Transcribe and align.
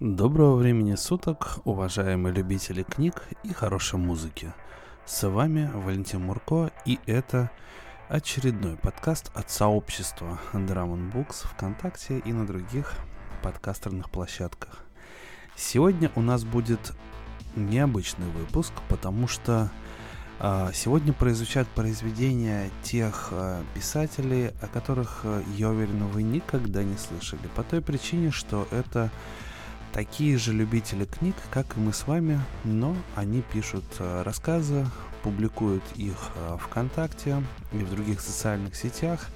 Доброго 0.00 0.56
времени 0.56 0.96
суток, 0.96 1.60
уважаемые 1.64 2.34
любители 2.34 2.82
книг 2.82 3.28
и 3.44 3.52
хорошей 3.52 3.96
музыки. 3.96 4.52
С 5.06 5.22
вами 5.28 5.70
Валентин 5.72 6.20
Мурко, 6.20 6.72
и 6.84 6.98
это 7.06 7.48
очередной 8.08 8.76
подкаст 8.76 9.30
от 9.34 9.52
сообщества 9.52 10.40
Drum 10.52 11.12
Books 11.12 11.46
ВКонтакте 11.46 12.18
и 12.18 12.32
на 12.32 12.44
других 12.44 12.92
подкастерных 13.40 14.10
площадках. 14.10 14.84
Сегодня 15.54 16.10
у 16.16 16.22
нас 16.22 16.42
будет 16.42 16.92
необычный 17.54 18.28
выпуск, 18.30 18.72
потому 18.88 19.28
что 19.28 19.70
а, 20.40 20.72
сегодня 20.74 21.12
прозвучат 21.12 21.68
произведения 21.68 22.68
тех 22.82 23.28
а, 23.30 23.62
писателей, 23.74 24.48
о 24.60 24.66
которых, 24.66 25.20
а, 25.22 25.40
я 25.56 25.70
уверен, 25.70 26.08
вы 26.08 26.24
никогда 26.24 26.82
не 26.82 26.96
слышали. 26.96 27.48
По 27.54 27.62
той 27.62 27.80
причине, 27.80 28.32
что 28.32 28.66
это 28.72 29.12
такие 29.94 30.36
же 30.36 30.52
любители 30.52 31.04
книг, 31.04 31.36
как 31.50 31.76
и 31.76 31.80
мы 31.80 31.92
с 31.92 32.06
вами, 32.06 32.40
но 32.64 32.96
они 33.14 33.40
пишут 33.40 33.84
рассказы, 33.98 34.86
публикуют 35.22 35.84
их 35.94 36.32
ВКонтакте 36.60 37.42
и 37.72 37.78
в 37.78 37.90
других 37.90 38.20
социальных 38.20 38.76
сетях, 38.76 39.28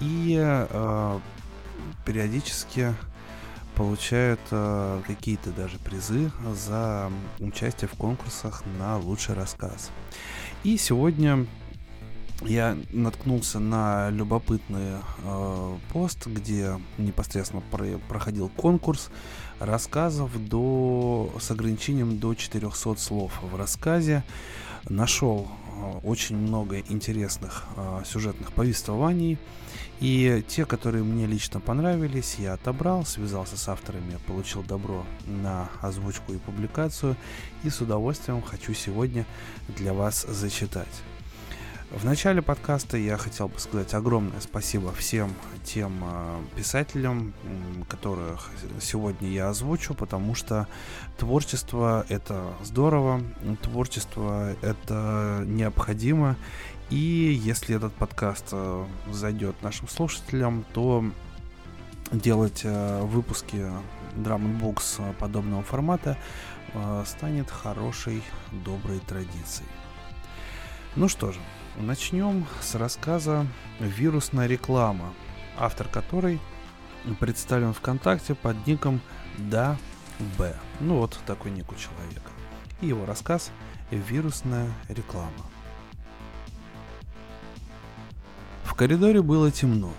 и 0.00 0.66
периодически 2.04 2.94
получают 3.74 4.40
э, 4.50 5.00
какие-то 5.06 5.50
даже 5.50 5.78
призы 5.78 6.30
за 6.54 7.10
участие 7.38 7.88
в 7.88 7.92
конкурсах 7.92 8.62
на 8.78 8.98
лучший 8.98 9.34
рассказ. 9.34 9.90
И 10.62 10.76
сегодня 10.76 11.46
я 12.42 12.76
наткнулся 12.92 13.60
на 13.60 14.10
любопытный 14.10 14.98
э, 15.24 15.76
пост, 15.92 16.26
где 16.26 16.78
непосредственно 16.98 17.62
про, 17.70 17.98
проходил 18.08 18.48
конкурс 18.48 19.10
рассказов 19.64 20.30
до, 20.48 21.32
с 21.40 21.50
ограничением 21.50 22.18
до 22.18 22.34
400 22.34 22.96
слов 22.96 23.32
в 23.42 23.56
рассказе. 23.56 24.24
Нашел 24.88 25.48
э, 25.48 25.98
очень 26.04 26.36
много 26.36 26.80
интересных 26.80 27.64
э, 27.76 28.02
сюжетных 28.04 28.52
повествований. 28.52 29.38
И 30.00 30.44
те, 30.48 30.64
которые 30.64 31.04
мне 31.04 31.26
лично 31.26 31.60
понравились, 31.60 32.36
я 32.38 32.54
отобрал, 32.54 33.04
связался 33.04 33.56
с 33.56 33.68
авторами, 33.68 34.18
получил 34.26 34.62
добро 34.64 35.04
на 35.26 35.68
озвучку 35.80 36.32
и 36.32 36.38
публикацию. 36.38 37.16
И 37.62 37.70
с 37.70 37.80
удовольствием 37.80 38.42
хочу 38.42 38.74
сегодня 38.74 39.24
для 39.76 39.92
вас 39.92 40.26
зачитать. 40.28 41.02
В 41.94 42.06
начале 42.06 42.40
подкаста 42.40 42.96
я 42.96 43.18
хотел 43.18 43.48
бы 43.48 43.58
сказать 43.58 43.92
огромное 43.92 44.40
спасибо 44.40 44.92
всем 44.94 45.30
тем 45.62 46.02
э, 46.02 46.40
писателям, 46.56 47.34
которых 47.86 48.50
сегодня 48.80 49.28
я 49.28 49.50
озвучу, 49.50 49.92
потому 49.92 50.34
что 50.34 50.68
творчество 51.18 52.06
это 52.08 52.54
здорово, 52.62 53.20
творчество 53.60 54.54
это 54.62 55.44
необходимо, 55.46 56.36
и 56.88 56.96
если 56.96 57.76
этот 57.76 57.92
подкаст 57.92 58.46
э, 58.52 58.86
зайдет 59.10 59.62
нашим 59.62 59.86
слушателям, 59.86 60.64
то 60.72 61.04
делать 62.10 62.62
э, 62.64 63.02
выпуски 63.02 63.70
Drum 64.16 64.58
Books 64.58 65.14
подобного 65.18 65.62
формата 65.62 66.16
э, 66.72 67.04
станет 67.06 67.50
хорошей, 67.50 68.22
доброй 68.64 69.00
традицией. 69.00 69.68
Ну 70.96 71.08
что 71.08 71.32
же, 71.32 71.40
Начнем 71.78 72.44
с 72.60 72.74
рассказа 72.74 73.46
«Вирусная 73.80 74.46
реклама», 74.46 75.14
автор 75.56 75.88
которой 75.88 76.38
представлен 77.18 77.72
ВКонтакте 77.72 78.34
под 78.34 78.66
ником 78.66 79.00
Да 79.38 79.78
Б. 80.38 80.54
Ну 80.80 80.98
вот 80.98 81.18
такой 81.26 81.50
ник 81.50 81.72
у 81.72 81.74
человека. 81.74 82.30
И 82.82 82.88
его 82.88 83.06
рассказ 83.06 83.50
«Вирусная 83.90 84.68
реклама». 84.90 85.30
В 88.64 88.74
коридоре 88.74 89.22
было 89.22 89.50
темно. 89.50 89.94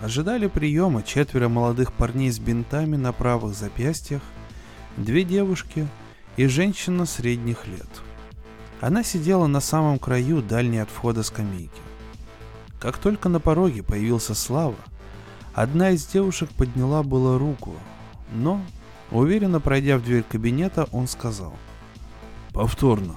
Ожидали 0.00 0.46
приема 0.46 1.02
четверо 1.02 1.48
молодых 1.48 1.92
парней 1.92 2.30
с 2.30 2.38
бинтами 2.38 2.94
на 2.94 3.12
правых 3.12 3.54
запястьях, 3.54 4.22
две 4.96 5.24
девушки 5.24 5.88
и 6.36 6.46
женщина 6.46 7.06
средних 7.06 7.66
лет– 7.66 7.90
она 8.82 9.04
сидела 9.04 9.46
на 9.46 9.60
самом 9.60 10.00
краю 10.00 10.42
дальней 10.42 10.82
от 10.82 10.90
входа 10.90 11.22
скамейки. 11.22 11.70
Как 12.80 12.98
только 12.98 13.28
на 13.28 13.38
пороге 13.38 13.84
появился 13.84 14.34
Слава, 14.34 14.74
одна 15.54 15.90
из 15.90 16.04
девушек 16.04 16.50
подняла 16.50 17.04
было 17.04 17.38
руку, 17.38 17.74
но, 18.32 18.60
уверенно 19.12 19.60
пройдя 19.60 19.98
в 19.98 20.04
дверь 20.04 20.24
кабинета, 20.28 20.88
он 20.90 21.06
сказал 21.06 21.54
«Повторно». 22.52 23.14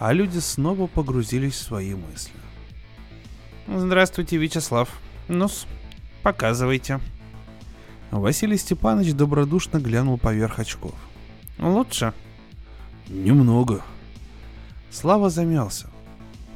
А 0.00 0.12
люди 0.12 0.40
снова 0.40 0.88
погрузились 0.88 1.54
в 1.54 1.62
свои 1.62 1.94
мысли. 1.94 2.34
«Здравствуйте, 3.68 4.36
Вячеслав. 4.36 4.88
ну 5.28 5.48
показывайте». 6.24 6.98
Василий 8.10 8.56
Степанович 8.56 9.14
добродушно 9.14 9.78
глянул 9.78 10.18
поверх 10.18 10.58
очков. 10.58 10.94
«Лучше?» 11.60 12.12
«Немного», 13.08 13.84
Слава 14.98 15.28
замялся. 15.28 15.90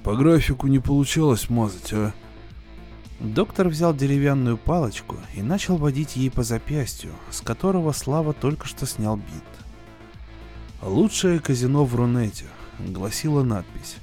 По 0.03 0.17
графику 0.17 0.67
не 0.67 0.78
получалось 0.78 1.51
мазать, 1.51 1.93
а? 1.93 2.15
Доктор 3.21 3.69
взял 3.69 3.95
деревянную 3.95 4.56
палочку 4.56 5.17
и 5.34 5.43
начал 5.43 5.77
водить 5.77 6.17
ей 6.17 6.31
по 6.31 6.43
запястью, 6.43 7.11
с 7.31 7.43
которого 7.43 7.93
Слава 7.93 8.33
только 8.33 8.67
что 8.67 8.87
снял 8.87 9.17
бит. 9.17 9.45
«Лучшее 10.81 11.39
казино 11.39 11.84
в 11.84 11.95
Рунете»,— 11.95 12.47
гласила 12.78 13.43
надпись. 13.43 13.97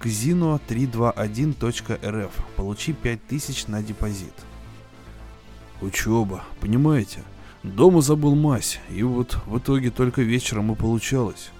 «Казино321.рф. 0.00 2.32
Получи 2.56 2.92
5000 2.92 3.68
на 3.68 3.80
депозит». 3.80 4.34
«Учеба, 5.80 6.42
понимаете? 6.60 7.22
Дома 7.62 8.00
забыл 8.00 8.34
мазь, 8.34 8.80
и 8.90 9.04
вот 9.04 9.38
в 9.46 9.58
итоге 9.58 9.92
только 9.92 10.22
вечером 10.22 10.72
и 10.72 10.74
получалось». 10.74 11.52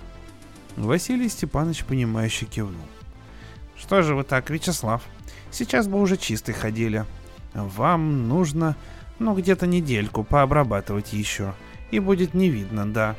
Василий 0.78 1.28
Степанович, 1.28 1.84
понимающе 1.84 2.46
кивнул. 2.46 2.86
Что 3.76 4.02
же 4.02 4.14
вы 4.14 4.22
так, 4.22 4.48
Вячеслав? 4.48 5.02
Сейчас 5.50 5.88
бы 5.88 6.00
уже 6.00 6.16
чистый 6.16 6.52
ходили. 6.52 7.04
Вам 7.52 8.28
нужно, 8.28 8.76
ну, 9.18 9.34
где-то 9.34 9.66
недельку 9.66 10.22
пообрабатывать 10.22 11.12
еще. 11.12 11.54
И 11.90 11.98
будет 11.98 12.32
не 12.32 12.48
видно, 12.48 12.86
да. 12.86 13.16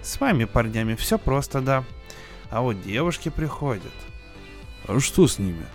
С 0.00 0.20
вами, 0.20 0.46
парнями, 0.46 0.94
все 0.94 1.18
просто, 1.18 1.60
да. 1.60 1.84
А 2.50 2.62
вот 2.62 2.82
девушки 2.82 3.28
приходят. 3.28 3.92
А 4.88 4.98
что 4.98 5.26
с 5.26 5.38
ними? 5.38 5.66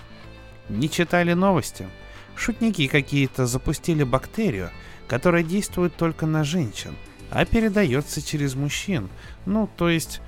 Не 0.69 0.89
читали 0.89 1.33
новости? 1.33 1.87
Шутники 2.35 2.87
какие-то 2.87 3.45
запустили 3.45 4.03
бактерию, 4.03 4.71
которая 5.07 5.43
действует 5.43 5.95
только 5.95 6.25
на 6.25 6.43
женщин, 6.43 6.95
а 7.29 7.45
передается 7.45 8.23
через 8.23 8.55
мужчин. 8.55 9.09
Ну, 9.45 9.69
то 9.77 9.87
есть 9.89 10.21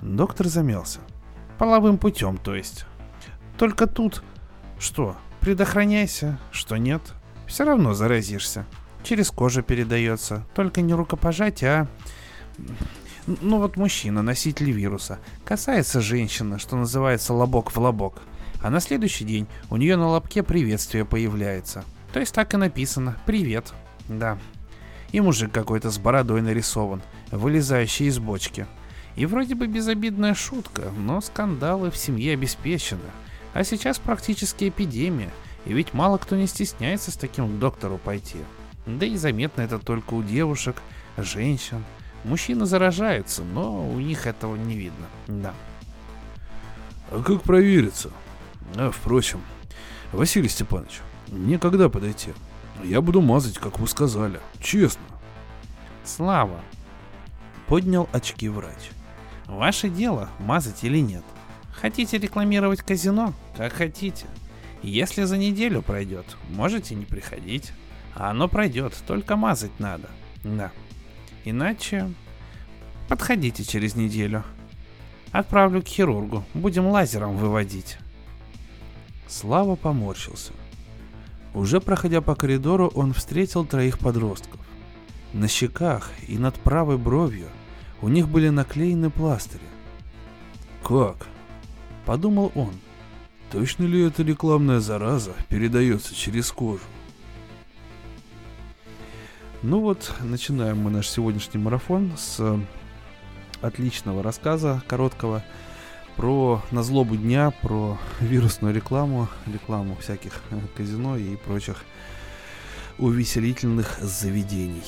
Доктор 0.00 0.48
замялся. 0.48 1.00
Половым 1.58 1.98
путем, 1.98 2.38
то 2.38 2.54
есть. 2.54 2.86
Только 3.58 3.86
тут... 3.86 4.22
Что, 4.78 5.16
предохраняйся, 5.40 6.38
что 6.50 6.76
нет. 6.76 7.02
Все 7.46 7.64
равно 7.64 7.92
заразишься. 7.92 8.64
Через 9.02 9.30
кожу 9.30 9.62
передается. 9.62 10.46
Только 10.54 10.80
не 10.80 10.94
рукопожатие, 10.94 11.70
а... 11.70 11.88
Ну 13.26 13.58
вот 13.58 13.76
мужчина, 13.76 14.22
носитель 14.22 14.70
вируса, 14.70 15.18
касается 15.44 16.00
женщины, 16.00 16.58
что 16.58 16.76
называется 16.76 17.34
лобок 17.34 17.70
в 17.70 17.78
лобок. 17.78 18.22
А 18.62 18.70
на 18.70 18.80
следующий 18.80 19.24
день 19.24 19.46
у 19.70 19.76
нее 19.76 19.96
на 19.96 20.08
лобке 20.08 20.42
приветствие 20.42 21.04
появляется. 21.04 21.84
То 22.12 22.20
есть 22.20 22.34
так 22.34 22.52
и 22.54 22.56
написано 22.56 23.16
«Привет». 23.26 23.72
Да. 24.08 24.38
И 25.12 25.20
мужик 25.20 25.52
какой-то 25.52 25.90
с 25.90 25.98
бородой 25.98 26.40
нарисован 26.42 27.02
вылезающий 27.30 28.06
из 28.06 28.18
бочки. 28.18 28.66
И 29.16 29.26
вроде 29.26 29.54
бы 29.54 29.66
безобидная 29.66 30.34
шутка, 30.34 30.92
но 30.96 31.20
скандалы 31.20 31.90
в 31.90 31.96
семье 31.96 32.34
обеспечены. 32.34 33.00
А 33.52 33.64
сейчас 33.64 33.98
практически 33.98 34.68
эпидемия, 34.68 35.30
и 35.66 35.72
ведь 35.72 35.92
мало 35.92 36.18
кто 36.18 36.36
не 36.36 36.46
стесняется 36.46 37.10
с 37.10 37.16
таким 37.16 37.48
к 37.48 37.58
доктору 37.58 37.98
пойти. 37.98 38.38
Да 38.86 39.04
и 39.04 39.16
заметно 39.16 39.62
это 39.62 39.78
только 39.78 40.14
у 40.14 40.22
девушек, 40.22 40.76
женщин. 41.16 41.84
Мужчины 42.24 42.66
заражаются, 42.66 43.42
но 43.42 43.88
у 43.88 43.98
них 43.98 44.26
этого 44.26 44.54
не 44.54 44.76
видно, 44.76 45.06
да. 45.26 45.54
А 47.10 47.22
как 47.22 47.42
провериться? 47.42 48.10
А, 48.76 48.90
впрочем, 48.90 49.40
Василий 50.12 50.48
Степанович, 50.48 51.00
мне 51.28 51.58
когда 51.58 51.88
подойти? 51.88 52.32
Я 52.84 53.00
буду 53.00 53.20
мазать, 53.20 53.58
как 53.58 53.78
вы 53.78 53.86
сказали, 53.86 54.40
честно. 54.60 55.02
Слава, 56.04 56.60
Поднял 57.70 58.08
очки 58.10 58.48
врач. 58.48 58.90
Ваше 59.46 59.88
дело, 59.88 60.28
мазать 60.40 60.82
или 60.82 60.98
нет. 60.98 61.22
Хотите 61.70 62.18
рекламировать 62.18 62.82
казино? 62.82 63.32
Как 63.56 63.72
хотите. 63.74 64.26
Если 64.82 65.22
за 65.22 65.36
неделю 65.36 65.80
пройдет, 65.80 66.36
можете 66.48 66.96
не 66.96 67.04
приходить. 67.04 67.70
А 68.16 68.30
оно 68.30 68.48
пройдет, 68.48 68.92
только 69.06 69.36
мазать 69.36 69.78
надо. 69.78 70.08
Да. 70.42 70.72
Иначе 71.44 72.12
подходите 73.08 73.62
через 73.62 73.94
неделю. 73.94 74.42
Отправлю 75.30 75.80
к 75.80 75.86
хирургу. 75.86 76.44
Будем 76.54 76.88
лазером 76.88 77.36
выводить. 77.36 77.98
Слава 79.28 79.76
поморщился. 79.76 80.52
Уже 81.54 81.80
проходя 81.80 82.20
по 82.20 82.34
коридору, 82.34 82.88
он 82.94 83.12
встретил 83.12 83.64
троих 83.64 83.98
подростков. 83.98 84.60
На 85.32 85.48
щеках 85.48 86.10
и 86.26 86.38
над 86.38 86.54
правой 86.60 86.98
бровью 86.98 87.48
у 88.02 88.08
них 88.08 88.28
были 88.28 88.48
наклеены 88.48 89.10
пластыри. 89.10 89.62
«Как?»– 90.82 91.26
подумал 92.06 92.52
он. 92.54 92.72
«Точно 93.52 93.84
ли 93.84 94.02
эта 94.02 94.22
рекламная 94.22 94.80
зараза 94.80 95.32
передается 95.48 96.14
через 96.14 96.50
кожу?» 96.52 96.84
Ну 99.62 99.80
вот, 99.80 100.14
начинаем 100.22 100.78
мы 100.78 100.90
наш 100.90 101.08
сегодняшний 101.08 101.60
марафон 101.60 102.12
с 102.16 102.58
отличного 103.60 104.22
рассказа, 104.22 104.82
короткого, 104.86 105.44
про 106.20 106.60
назлобу 106.70 107.16
дня, 107.16 107.50
про 107.50 107.96
вирусную 108.20 108.74
рекламу, 108.74 109.26
рекламу 109.46 109.96
всяких 110.02 110.42
э, 110.50 110.60
казино 110.76 111.16
и 111.16 111.34
прочих 111.34 111.82
увеселительных 112.98 113.98
заведений. 114.02 114.84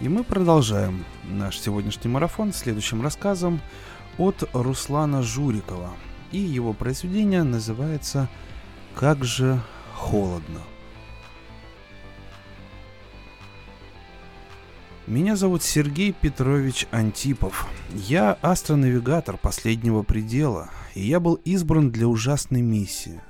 И 0.00 0.08
мы 0.08 0.22
продолжаем 0.22 1.04
наш 1.24 1.58
сегодняшний 1.58 2.12
марафон 2.12 2.52
следующим 2.52 3.02
рассказом 3.02 3.60
от 4.18 4.48
Руслана 4.52 5.20
Журикова. 5.20 5.90
И 6.30 6.38
его 6.38 6.72
произведение 6.72 7.42
называется 7.42 8.28
«Как 8.94 9.24
же 9.24 9.60
холодно». 9.96 10.60
Меня 15.10 15.34
зовут 15.34 15.64
Сергей 15.64 16.12
Петрович 16.12 16.86
Антипов. 16.92 17.66
Я 17.92 18.34
астронавигатор 18.42 19.36
последнего 19.36 20.04
предела, 20.04 20.70
и 20.94 21.02
я 21.02 21.18
был 21.18 21.34
избран 21.44 21.90
для 21.90 22.06
ужасной 22.06 22.62
миссии. 22.62 23.20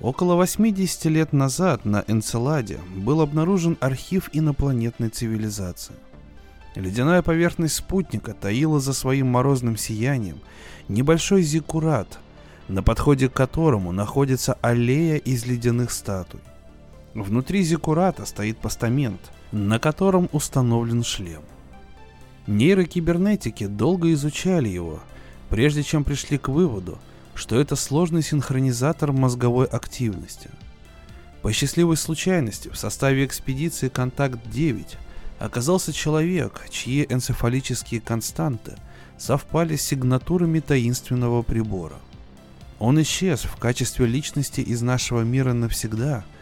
Около 0.00 0.36
80 0.36 1.06
лет 1.06 1.32
назад 1.32 1.86
на 1.86 2.04
Энцеладе 2.06 2.78
был 2.94 3.20
обнаружен 3.20 3.76
архив 3.80 4.30
инопланетной 4.32 5.08
цивилизации. 5.08 5.96
Ледяная 6.76 7.22
поверхность 7.22 7.74
спутника 7.74 8.32
таила 8.32 8.78
за 8.78 8.92
своим 8.92 9.26
морозным 9.26 9.76
сиянием 9.76 10.38
небольшой 10.86 11.42
зиккурат, 11.42 12.20
на 12.68 12.84
подходе 12.84 13.28
к 13.28 13.32
которому 13.32 13.90
находится 13.90 14.56
аллея 14.62 15.16
из 15.16 15.46
ледяных 15.46 15.90
статуй. 15.90 16.38
Внутри 17.12 17.64
зиккурата 17.64 18.24
стоит 18.24 18.58
постамент– 18.58 19.20
на 19.52 19.78
котором 19.78 20.28
установлен 20.32 21.02
шлем. 21.04 21.42
Нейрокибернетики 22.46 23.66
долго 23.66 24.12
изучали 24.12 24.68
его, 24.68 25.00
прежде 25.50 25.82
чем 25.82 26.04
пришли 26.04 26.38
к 26.38 26.48
выводу, 26.48 26.98
что 27.34 27.58
это 27.60 27.76
сложный 27.76 28.22
синхронизатор 28.22 29.12
мозговой 29.12 29.66
активности. 29.66 30.50
По 31.42 31.52
счастливой 31.52 31.96
случайности 31.96 32.68
в 32.68 32.76
составе 32.76 33.24
экспедиции 33.24 33.88
«Контакт-9» 33.88 34.96
оказался 35.38 35.92
человек, 35.92 36.66
чьи 36.70 37.06
энцефалические 37.08 38.00
константы 38.00 38.74
совпали 39.18 39.76
с 39.76 39.82
сигнатурами 39.82 40.60
таинственного 40.60 41.42
прибора. 41.42 41.96
Он 42.78 43.00
исчез 43.02 43.42
в 43.42 43.56
качестве 43.56 44.06
личности 44.06 44.60
из 44.60 44.82
нашего 44.82 45.22
мира 45.22 45.52
навсегда– 45.52 46.24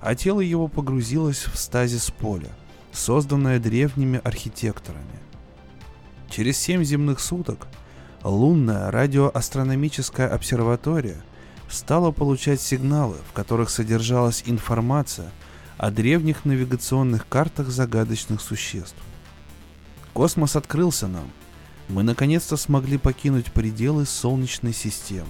а 0.00 0.14
тело 0.14 0.40
его 0.40 0.68
погрузилось 0.68 1.44
в 1.46 1.58
стазис 1.58 2.10
поля, 2.10 2.50
созданное 2.92 3.58
древними 3.58 4.20
архитекторами. 4.22 5.04
Через 6.30 6.58
семь 6.58 6.84
земных 6.84 7.20
суток 7.20 7.66
лунная 8.22 8.90
радиоастрономическая 8.90 10.28
обсерватория 10.28 11.22
стала 11.68 12.12
получать 12.12 12.60
сигналы, 12.60 13.16
в 13.28 13.32
которых 13.32 13.70
содержалась 13.70 14.42
информация 14.46 15.30
о 15.76 15.90
древних 15.90 16.44
навигационных 16.44 17.26
картах 17.28 17.68
загадочных 17.68 18.40
существ. 18.40 18.96
Космос 20.12 20.56
открылся 20.56 21.06
нам. 21.06 21.30
Мы 21.88 22.02
наконец-то 22.02 22.56
смогли 22.56 22.98
покинуть 22.98 23.52
пределы 23.52 24.04
Солнечной 24.04 24.74
системы. 24.74 25.28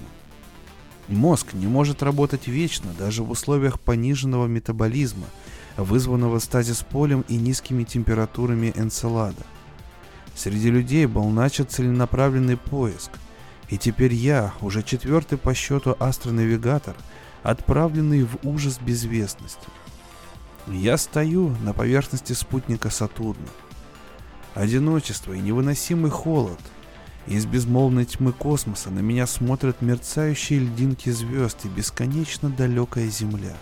Мозг 1.08 1.54
не 1.54 1.66
может 1.66 2.02
работать 2.02 2.48
вечно, 2.48 2.92
даже 2.98 3.22
в 3.22 3.30
условиях 3.30 3.80
пониженного 3.80 4.46
метаболизма, 4.46 5.26
вызванного 5.78 6.38
стазис 6.38 6.84
полем 6.88 7.24
и 7.28 7.36
низкими 7.36 7.84
температурами 7.84 8.72
Энцелада. 8.76 9.42
Среди 10.34 10.70
людей 10.70 11.06
был 11.06 11.24
начат 11.30 11.72
целенаправленный 11.72 12.58
поиск, 12.58 13.10
и 13.70 13.78
теперь 13.78 14.12
я, 14.12 14.52
уже 14.60 14.82
четвертый 14.82 15.38
по 15.38 15.54
счету 15.54 15.96
астронавигатор, 15.98 16.94
отправленный 17.42 18.24
в 18.24 18.36
ужас 18.46 18.78
безвестности. 18.78 19.66
Я 20.66 20.98
стою 20.98 21.56
на 21.62 21.72
поверхности 21.72 22.34
спутника 22.34 22.90
Сатурна. 22.90 23.48
Одиночество 24.54 25.32
и 25.32 25.40
невыносимый 25.40 26.10
холод– 26.10 26.60
из 27.34 27.44
безмолвной 27.44 28.06
тьмы 28.06 28.32
космоса 28.32 28.90
на 28.90 29.00
меня 29.00 29.26
смотрят 29.26 29.82
мерцающие 29.82 30.60
льдинки 30.60 31.10
звезд 31.10 31.64
и 31.64 31.68
бесконечно 31.68 32.48
далекая 32.48 33.08
Земля. 33.08 33.54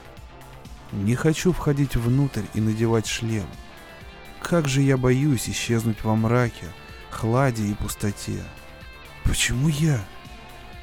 Не 0.92 1.16
хочу 1.16 1.52
входить 1.52 1.96
внутрь 1.96 2.44
и 2.54 2.60
надевать 2.60 3.08
шлем. 3.08 3.46
Как 4.40 4.68
же 4.68 4.82
я 4.82 4.96
боюсь 4.96 5.48
исчезнуть 5.48 6.04
во 6.04 6.14
мраке, 6.14 6.66
хладе 7.10 7.66
и 7.66 7.74
пустоте. 7.74 8.40
Почему 9.24 9.69
я? 9.69 9.98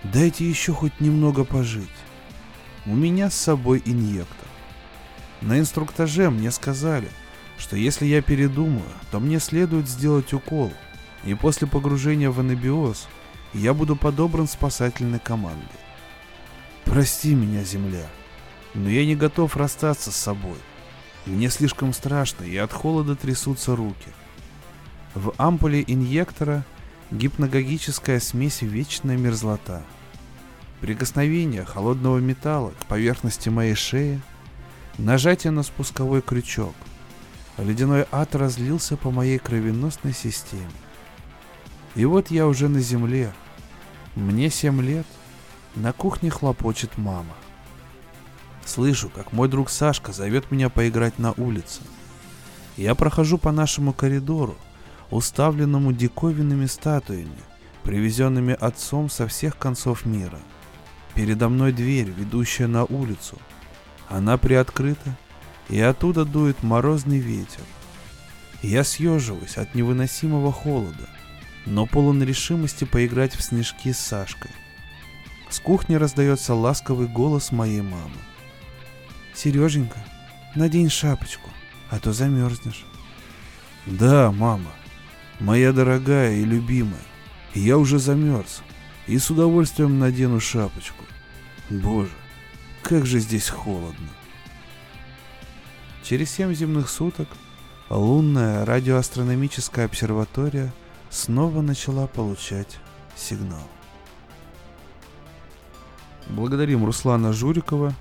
Дайте 0.03 0.47
еще 0.47 0.73
хоть 0.73 0.99
немного 0.99 1.45
пожить. 1.45 1.87
У 2.85 2.93
меня 2.93 3.29
с 3.29 3.35
собой 3.35 3.81
инъектор. 3.85 4.47
На 5.39 5.57
инструктаже 5.57 6.29
мне 6.29 6.51
сказали, 6.51 7.07
что 7.57 7.77
если 7.77 8.05
я 8.05 8.21
передумаю, 8.21 8.83
то 9.09 9.21
мне 9.21 9.39
следует 9.39 9.87
сделать 9.87 10.33
укол– 10.33 10.73
и 11.25 11.33
после 11.33 11.67
погружения 11.67 12.29
в 12.29 12.39
анабиоз 12.39 13.07
я 13.53 13.73
буду 13.73 13.95
подобран 13.95 14.47
спасательной 14.47 15.19
командой. 15.19 15.67
Прости 16.85 17.33
меня, 17.33 17.63
Земля, 17.63 18.05
но 18.73 18.89
я 18.89 19.05
не 19.05 19.15
готов 19.15 19.55
расстаться 19.55 20.11
с 20.11 20.15
собой. 20.15 20.57
Мне 21.25 21.49
слишком 21.49 21.93
страшно, 21.93 22.43
и 22.43 22.57
от 22.57 22.73
холода 22.73 23.15
трясутся 23.15 23.75
руки. 23.75 24.09
В 25.15 25.33
ампуле 25.37 25.83
инъектора 25.85 26.65
гипногогическая 27.11 28.19
смесь 28.19 28.61
вечная 28.61 29.15
мерзлота. 29.15 29.83
Прикосновение 30.81 31.63
холодного 31.63 32.17
металла 32.17 32.73
к 32.77 32.85
поверхности 32.87 33.47
моей 33.47 33.75
шеи, 33.75 34.19
нажатие 34.97 35.51
на 35.51 35.63
спусковой 35.63 36.21
крючок. 36.21 36.75
Ледяной 37.57 38.05
ад 38.11 38.35
разлился 38.35 38.97
по 38.97 39.11
моей 39.11 39.37
кровеносной 39.37 40.13
системе. 40.13 40.71
И 41.95 42.05
вот 42.05 42.31
я 42.31 42.47
уже 42.47 42.69
на 42.69 42.79
земле. 42.79 43.31
Мне 44.15 44.49
семь 44.49 44.81
лет. 44.81 45.05
На 45.75 45.91
кухне 45.91 46.29
хлопочет 46.29 46.97
мама. 46.97 47.33
Слышу, 48.65 49.09
как 49.09 49.31
мой 49.31 49.47
друг 49.47 49.69
Сашка 49.69 50.11
зовет 50.11 50.51
меня 50.51 50.69
поиграть 50.69 51.19
на 51.19 51.33
улице. 51.33 51.81
Я 52.77 52.95
прохожу 52.95 53.37
по 53.37 53.51
нашему 53.51 53.93
коридору, 53.93 54.55
уставленному 55.09 55.91
диковинными 55.91 56.65
статуями, 56.65 57.37
привезенными 57.83 58.53
отцом 58.53 59.09
со 59.09 59.27
всех 59.27 59.57
концов 59.57 60.05
мира. 60.05 60.39
Передо 61.13 61.49
мной 61.49 61.73
дверь, 61.73 62.09
ведущая 62.09 62.67
на 62.67 62.85
улицу. 62.85 63.37
Она 64.09 64.37
приоткрыта, 64.37 65.15
и 65.69 65.79
оттуда 65.79 66.25
дует 66.25 66.63
морозный 66.63 67.19
ветер. 67.19 67.61
Я 68.61 68.83
съеживаюсь 68.83 69.57
от 69.57 69.75
невыносимого 69.75 70.51
холода– 70.51 71.09
но 71.65 71.85
полон 71.85 72.21
решимости 72.23 72.83
поиграть 72.83 73.35
в 73.35 73.41
снежки 73.41 73.91
с 73.91 73.99
Сашкой. 73.99 74.51
С 75.49 75.59
кухни 75.59 75.95
раздается 75.95 76.53
ласковый 76.53 77.07
голос 77.07 77.51
моей 77.51 77.81
мамы. 77.81 78.17
«Сереженька, 79.33 80.03
надень 80.55 80.89
шапочку, 80.89 81.49
а 81.89 81.99
то 81.99 82.11
замерзнешь». 82.11 82.85
«Да, 83.85 84.31
мама, 84.31 84.71
моя 85.39 85.73
дорогая 85.73 86.35
и 86.35 86.43
любимая, 86.43 87.01
я 87.53 87.77
уже 87.77 87.99
замерз 87.99 88.61
и 89.07 89.17
с 89.17 89.29
удовольствием 89.29 89.99
надену 89.99 90.39
шапочку. 90.39 91.03
Боже, 91.69 92.11
как 92.81 93.05
же 93.05 93.19
здесь 93.19 93.49
холодно!» 93.49 94.09
Через 96.03 96.31
семь 96.31 96.53
земных 96.53 96.89
суток 96.89 97.27
лунная 97.89 98.65
радиоастрономическая 98.65 99.85
обсерватория– 99.85 100.73
снова 101.13 101.61
начала 101.61 102.07
получать 102.07 102.79
сигнал. 103.15 103.61
Благодарим 106.27 106.85
Руслана 106.85 107.33
Журикова 107.33 107.93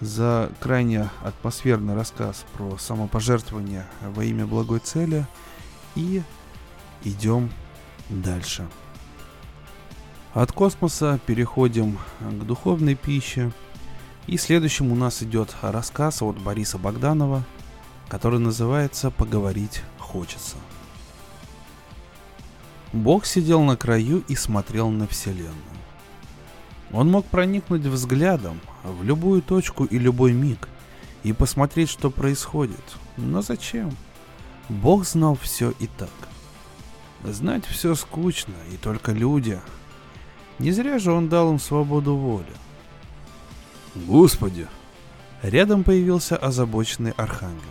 за 0.00 0.50
крайне 0.58 1.08
атмосферный 1.22 1.94
рассказ 1.94 2.44
про 2.54 2.76
самопожертвование 2.76 3.86
во 4.02 4.24
имя 4.24 4.46
благой 4.46 4.80
цели. 4.80 5.26
И 5.94 6.22
идем 7.04 7.50
дальше. 8.08 8.68
От 10.34 10.52
космоса 10.52 11.18
переходим 11.26 11.98
к 12.20 12.44
духовной 12.44 12.94
пище. 12.94 13.52
И 14.26 14.36
следующим 14.36 14.92
у 14.92 14.94
нас 14.94 15.22
идет 15.22 15.56
рассказ 15.62 16.22
от 16.22 16.38
Бориса 16.38 16.78
Богданова, 16.78 17.44
который 18.08 18.38
называется 18.38 19.10
«Поговорить 19.10 19.82
хочется». 19.98 20.56
Бог 22.98 23.26
сидел 23.26 23.62
на 23.62 23.76
краю 23.76 24.24
и 24.26 24.34
смотрел 24.34 24.90
на 24.90 25.06
Вселенную. 25.06 25.54
Он 26.90 27.08
мог 27.08 27.26
проникнуть 27.26 27.82
взглядом 27.82 28.60
в 28.82 29.04
любую 29.04 29.40
точку 29.40 29.84
и 29.84 29.98
любой 29.98 30.32
миг 30.32 30.68
и 31.22 31.32
посмотреть, 31.32 31.90
что 31.90 32.10
происходит. 32.10 32.82
Но 33.16 33.40
зачем? 33.40 33.94
Бог 34.68 35.06
знал 35.06 35.38
все 35.40 35.70
и 35.78 35.86
так. 35.86 36.10
Знать 37.22 37.64
все 37.66 37.94
скучно, 37.94 38.54
и 38.72 38.76
только 38.76 39.12
люди. 39.12 39.60
Не 40.58 40.72
зря 40.72 40.98
же 40.98 41.12
он 41.12 41.28
дал 41.28 41.52
им 41.52 41.60
свободу 41.60 42.16
воли. 42.16 42.52
Господи! 43.94 44.66
Рядом 45.42 45.84
появился 45.84 46.36
озабоченный 46.36 47.12
архангел. 47.12 47.62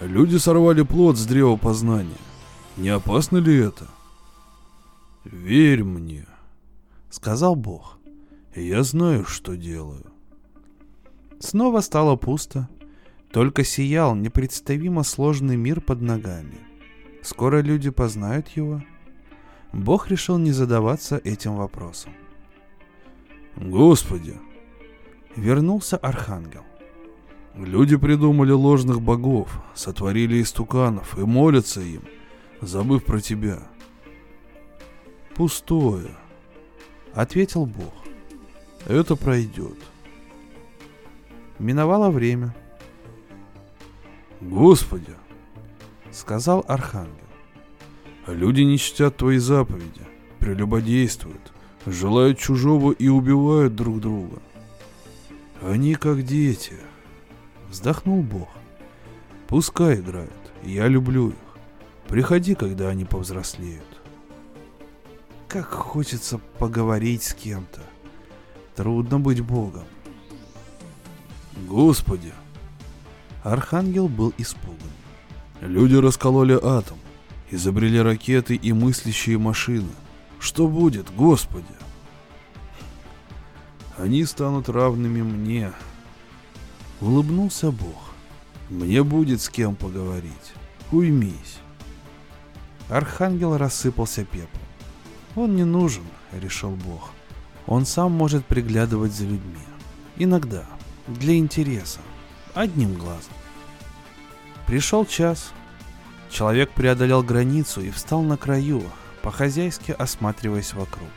Люди 0.00 0.36
сорвали 0.36 0.82
плод 0.82 1.16
с 1.16 1.24
древа 1.24 1.56
познания. 1.56 2.18
Не 2.76 2.90
опасно 2.90 3.38
ли 3.38 3.56
это? 3.56 3.86
Верь 5.24 5.84
мне, 5.84 6.26
сказал 7.08 7.56
Бог. 7.56 7.98
Я 8.54 8.82
знаю, 8.82 9.24
что 9.24 9.56
делаю. 9.56 10.04
Снова 11.38 11.80
стало 11.80 12.16
пусто, 12.16 12.68
только 13.32 13.64
сиял 13.64 14.14
непредставимо 14.14 15.02
сложный 15.02 15.56
мир 15.56 15.80
под 15.80 16.02
ногами. 16.02 16.58
Скоро 17.22 17.62
люди 17.62 17.90
познают 17.90 18.48
его. 18.48 18.82
Бог 19.72 20.08
решил 20.08 20.36
не 20.38 20.52
задаваться 20.52 21.20
этим 21.24 21.56
вопросом. 21.56 22.12
Господи! 23.56 24.36
Вернулся 25.36 25.96
архангел. 25.96 26.62
Люди 27.56 27.96
придумали 27.96 28.52
ложных 28.52 29.00
богов, 29.00 29.62
сотворили 29.74 30.42
истуканов 30.42 31.18
и 31.18 31.22
молятся 31.22 31.80
им, 31.80 32.02
забыв 32.60 33.04
про 33.04 33.20
тебя. 33.20 33.62
Пустое, 35.34 36.10
ответил 37.12 37.66
Бог. 37.66 37.92
Это 38.86 39.16
пройдет. 39.16 39.76
Миновало 41.58 42.10
время. 42.10 42.54
Господи, 44.40 45.14
сказал 46.12 46.64
архангел. 46.68 47.12
Люди 48.28 48.60
не 48.60 48.78
чтят 48.78 49.16
твои 49.16 49.38
заповеди, 49.38 50.02
прелюбодействуют, 50.38 51.52
желают 51.84 52.38
чужого 52.38 52.92
и 52.92 53.08
убивают 53.08 53.74
друг 53.74 54.00
друга. 54.00 54.40
Они 55.60 55.94
как 55.94 56.22
дети. 56.22 56.74
Вздохнул 57.68 58.22
Бог. 58.22 58.48
Пускай 59.48 59.96
играют, 59.96 60.30
я 60.62 60.86
люблю 60.86 61.30
их. 61.30 61.34
Приходи, 62.06 62.54
когда 62.54 62.88
они 62.88 63.04
повзрослеют. 63.04 63.93
Как 65.54 65.70
хочется 65.70 66.38
поговорить 66.58 67.22
с 67.22 67.32
кем-то. 67.32 67.80
Трудно 68.74 69.20
быть 69.20 69.40
Богом. 69.40 69.84
Господи! 71.68 72.32
Архангел 73.44 74.08
был 74.08 74.34
испуган. 74.36 74.90
Люди 75.60 75.94
раскололи 75.94 76.58
атом, 76.60 76.98
изобрели 77.52 78.00
ракеты 78.00 78.56
и 78.56 78.72
мыслящие 78.72 79.38
машины. 79.38 79.92
Что 80.40 80.66
будет, 80.66 81.14
Господи? 81.14 81.76
Они 83.96 84.24
станут 84.24 84.68
равными 84.68 85.22
мне. 85.22 85.70
Улыбнулся 87.00 87.70
Бог. 87.70 88.10
Мне 88.70 89.04
будет 89.04 89.40
с 89.40 89.48
кем 89.48 89.76
поговорить. 89.76 90.52
Уймись. 90.90 91.58
Архангел 92.88 93.56
рассыпался 93.56 94.24
пеплом. 94.24 94.64
Он 95.36 95.56
не 95.56 95.64
нужен, 95.64 96.04
решил 96.32 96.70
Бог. 96.70 97.10
Он 97.66 97.86
сам 97.86 98.12
может 98.12 98.44
приглядывать 98.44 99.12
за 99.12 99.24
людьми. 99.24 99.58
Иногда, 100.16 100.64
для 101.08 101.36
интереса, 101.36 102.00
одним 102.54 102.94
глазом. 102.94 103.32
Пришел 104.66 105.04
час. 105.04 105.52
Человек 106.30 106.70
преодолел 106.70 107.22
границу 107.22 107.80
и 107.80 107.90
встал 107.90 108.22
на 108.22 108.36
краю, 108.36 108.82
по-хозяйски 109.22 109.92
осматриваясь 109.92 110.74
вокруг. 110.74 111.10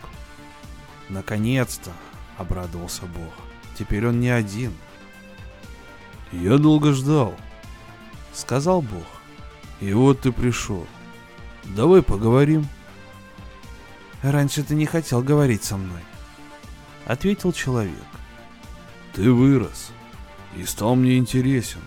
Наконец-то, 1.10 1.92
обрадовался 2.38 3.04
Бог. 3.04 3.34
Теперь 3.78 4.08
он 4.08 4.20
не 4.20 4.30
один. 4.30 4.74
Я 6.32 6.58
долго 6.58 6.94
ждал, 6.94 7.34
сказал 8.34 8.82
Бог. 8.82 9.06
И 9.80 9.94
вот 9.94 10.22
ты 10.22 10.32
пришел. 10.32 10.86
Давай 11.64 12.02
поговорим. 12.02 12.68
Раньше 14.30 14.62
ты 14.62 14.76
не 14.76 14.86
хотел 14.86 15.24
говорить 15.24 15.64
со 15.64 15.78
мной, 15.78 16.02
ответил 17.06 17.54
человек. 17.54 17.94
Ты 19.14 19.32
вырос 19.32 19.92
и 20.58 20.66
стал 20.66 20.96
мне 20.96 21.18
интересен. 21.18 21.80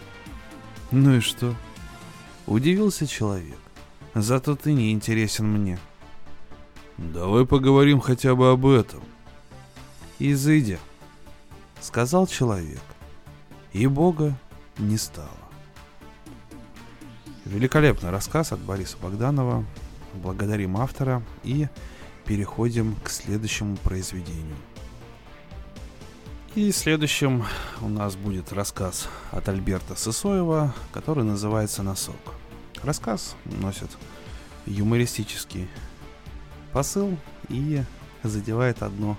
Ну 0.90 1.16
и 1.16 1.20
что? 1.20 1.54
Удивился 2.46 3.06
человек. 3.06 3.58
Зато 4.14 4.56
ты 4.56 4.72
не 4.72 4.92
интересен 4.92 5.48
мне. 5.48 5.78
Давай 6.96 7.44
поговорим 7.44 8.00
хотя 8.00 8.34
бы 8.34 8.50
об 8.50 8.64
этом. 8.64 9.02
Изыди, 10.18 10.78
сказал 11.82 12.26
человек. 12.26 12.80
И 13.74 13.86
Бога 13.86 14.34
не 14.78 14.96
стало. 14.96 15.28
Великолепный 17.44 18.08
рассказ 18.08 18.52
от 18.52 18.60
Бориса 18.60 18.96
Богданова. 18.96 19.62
Благодарим 20.14 20.78
автора 20.78 21.22
и 21.44 21.68
переходим 22.24 22.96
к 23.02 23.10
следующему 23.10 23.76
произведению. 23.76 24.56
И 26.54 26.72
следующим 26.72 27.44
у 27.80 27.88
нас 27.88 28.16
будет 28.16 28.52
рассказ 28.52 29.08
от 29.30 29.48
Альберта 29.48 29.94
Сысоева, 29.94 30.74
который 30.92 31.22
называется 31.22 31.82
«Носок». 31.82 32.34
Рассказ 32.82 33.36
носит 33.44 33.90
юмористический 34.66 35.68
посыл 36.72 37.16
и 37.48 37.82
задевает 38.22 38.82
одну 38.82 39.16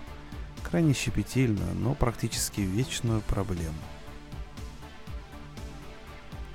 крайне 0.63 0.93
щепетильную, 0.93 1.73
но 1.75 1.93
практически 1.93 2.61
вечную 2.61 3.21
проблему. 3.21 3.75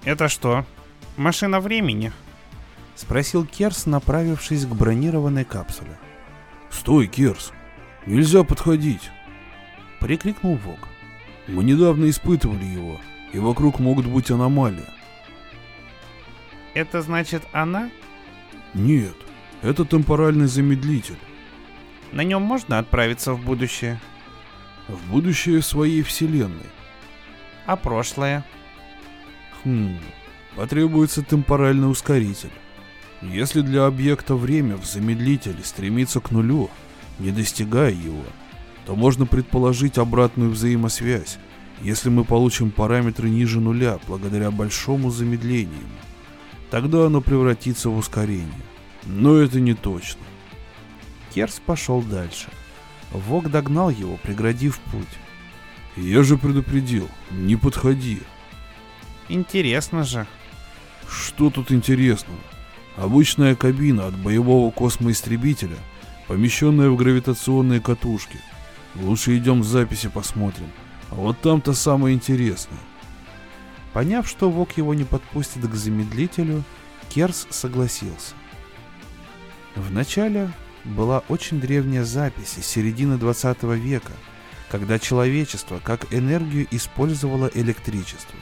«Это 0.05 0.29
что, 0.29 0.65
машина 1.17 1.61
времени?»— 1.61 2.12
спросил 2.95 3.45
Керс, 3.45 3.87
направившись 3.87 4.65
к 4.65 4.69
бронированной 4.69 5.45
капсуле. 5.45 5.99
«Стой, 6.78 7.06
Керс! 7.06 7.52
Нельзя 8.04 8.45
подходить!»— 8.45 9.11
прикрикнул 10.00 10.56
Вог. 10.56 10.78
«Мы 11.49 11.64
недавно 11.64 12.09
испытывали 12.09 12.64
его, 12.64 13.00
и 13.33 13.38
вокруг 13.38 13.80
могут 13.80 14.06
быть 14.06 14.30
аномалии». 14.30 14.85
«Это 16.75 17.00
значит 17.00 17.42
она?» 17.52 17.90
«Нет, 18.75 19.16
это 19.62 19.87
темпоральный 19.87 20.47
замедлитель». 20.47 21.18
«На 22.12 22.23
нем 22.23 22.42
можно 22.42 22.78
отправиться 22.78 23.33
в 23.33 23.42
будущее?» 23.42 23.99
«В 24.87 25.11
будущее 25.11 25.62
своей 25.62 26.02
вселенной». 26.02 26.71
«А 27.64 27.76
прошлое?» 27.76 28.45
«Хм, 29.64 29.99
потребуется 30.54 31.23
темпоральный 31.23 31.90
ускоритель. 31.90 32.52
Если 33.33 33.61
для 33.61 33.87
объекта 33.87 34.35
время 34.35 34.76
в 34.76 34.85
замедлителе 34.85 35.62
стремится 35.64 36.21
к 36.21 36.30
нулю, 36.30 36.71
не 37.18 37.30
достигая 37.30 37.92
его, 37.92 38.25
то 38.87 38.95
можно 38.95 39.26
предположить 39.26 39.99
обратную 39.99 40.50
взаимосвязь, 40.50 41.38
если 41.83 42.09
мы 42.09 42.25
получим 42.25 42.71
параметры 42.71 43.28
ниже 43.28 43.61
нуля 43.61 43.99
благодаря 44.06 44.50
большому 44.50 45.11
замедлению. 45.11 45.83
Тогда 46.71 47.06
оно 47.06 47.21
превратится 47.21 47.90
в 47.90 47.97
ускорение. 47.97 48.47
Но 49.04 49.37
это 49.37 49.61
не 49.61 49.75
точно. 49.75 50.23
Керс 51.35 51.61
пошел 51.64 52.02
дальше. 52.02 52.49
Вог 53.12 53.50
догнал 53.50 53.90
его, 53.90 54.16
преградив 54.16 54.78
путь. 54.80 55.04
Я 55.97 56.23
же 56.23 56.37
предупредил, 56.37 57.09
не 57.30 57.56
подходи. 57.56 58.21
Интересно 59.28 60.04
же. 60.04 60.26
Что 61.09 61.50
тут 61.50 61.73
интересного? 61.73 62.38
Обычная 62.97 63.55
кабина 63.55 64.07
от 64.07 64.17
боевого 64.17 64.71
космоистребителя, 64.71 65.76
помещенная 66.29 66.91
в 66.91 66.97
гравитационные 66.97 67.81
катушки– 67.81 68.38
Лучше 69.00 69.37
идем 69.37 69.61
в 69.61 69.67
записи 69.67 70.09
посмотрим. 70.09 70.71
Вот 71.11 71.41
там-то 71.41 71.75
самое 71.75 72.15
интересное. 72.15 72.79
Поняв, 73.93 74.29
что 74.29 74.50
Вок 74.50 74.76
его 74.76 74.95
не 74.95 75.05
подпустит 75.05 75.69
к 75.69 75.75
замедлителю, 75.75 76.65
Керс 77.09 77.47
согласился. 77.50 78.35
Вначале 79.75 80.50
была 80.85 81.23
очень 81.29 81.61
древняя 81.61 82.05
запись 82.05 82.57
из 82.59 82.67
середины 82.67 83.19
20 83.19 83.62
века, 83.75 84.12
когда 84.71 84.99
человечество 84.99 85.81
как 85.83 86.12
энергию 86.12 86.67
использовало 86.71 87.50
электричество. 87.55 88.38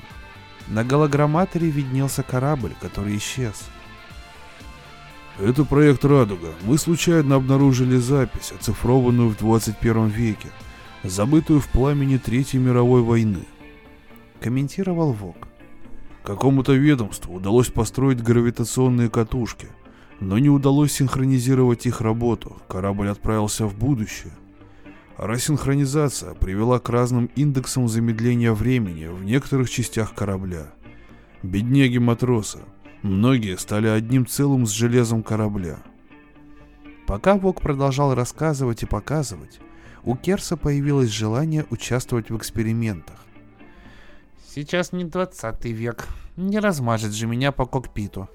На 0.68 0.84
голограмматоре 0.84 1.68
виднелся 1.68 2.22
корабль, 2.22 2.74
который 2.80 3.16
исчез. 3.18 3.64
Это 5.38 5.64
проект 5.64 6.04
«Радуга». 6.04 6.52
Мы 6.62 6.78
случайно 6.78 7.34
обнаружили 7.34 7.96
запись, 7.96 8.52
оцифрованную 8.52 9.30
в 9.30 9.36
21 9.36 10.06
веке, 10.06 10.48
забытую 11.02 11.60
в 11.60 11.66
пламени 11.68 12.18
Третьей 12.18 12.60
мировой 12.60 13.02
войны. 13.02 13.44
Комментировал 14.40 15.12
Вок. 15.12 15.48
Какому-то 16.22 16.74
ведомству 16.74 17.34
удалось 17.34 17.68
построить 17.68 18.22
гравитационные 18.22 19.10
катушки, 19.10 19.66
но 20.20 20.38
не 20.38 20.50
удалось 20.50 20.92
синхронизировать 20.92 21.84
их 21.86 22.00
работу. 22.00 22.56
Корабль 22.68 23.08
отправился 23.08 23.66
в 23.66 23.76
будущее. 23.76 24.32
Рассинхронизация 25.16 26.34
привела 26.34 26.78
к 26.78 26.88
разным 26.88 27.26
индексам 27.34 27.88
замедления 27.88 28.52
времени 28.52 29.06
в 29.06 29.24
некоторых 29.24 29.68
частях 29.68 30.14
корабля. 30.14 30.72
Бедняги-матросы. 31.42 32.60
Многие 33.04 33.58
стали 33.58 33.86
одним 33.86 34.26
целым 34.26 34.64
с 34.64 34.70
железом 34.70 35.22
корабля. 35.22 35.76
Пока 37.06 37.34
Вок 37.34 37.60
продолжал 37.60 38.14
рассказывать 38.14 38.82
и 38.82 38.86
показывать, 38.86 39.60
у 40.04 40.16
Керса 40.16 40.56
появилось 40.56 41.10
желание 41.10 41.66
участвовать 41.68 42.30
в 42.30 42.36
экспериментах. 42.38 43.16
Сейчас 44.48 44.92
не 44.92 45.04
двадцатый 45.04 45.72
век. 45.72 46.08
Не 46.38 46.58
размажет 46.58 47.12
же 47.12 47.26
меня 47.26 47.52
по 47.52 47.66
кокпиту. 47.66 48.30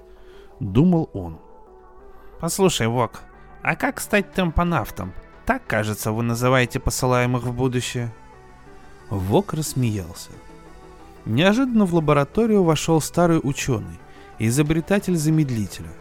Думал 0.60 1.10
он. 1.14 1.40
Послушай, 2.38 2.86
Вок, 2.86 3.22
а 3.62 3.74
как 3.74 3.98
стать 3.98 4.32
темпонавтом? 4.34 5.12
Так, 5.46 5.66
кажется, 5.66 6.12
вы 6.12 6.22
называете 6.22 6.78
посылаемых 6.78 7.42
в 7.42 7.52
будущее. 7.52 8.14
Вок 9.08 9.52
рассмеялся. 9.52 10.30
Неожиданно 11.24 11.86
в 11.86 11.94
лабораторию 11.96 12.62
вошел 12.62 13.00
старый 13.00 13.40
ученый, 13.42 13.98
изобретатель 14.48 15.16
замедлителя. 15.16 15.92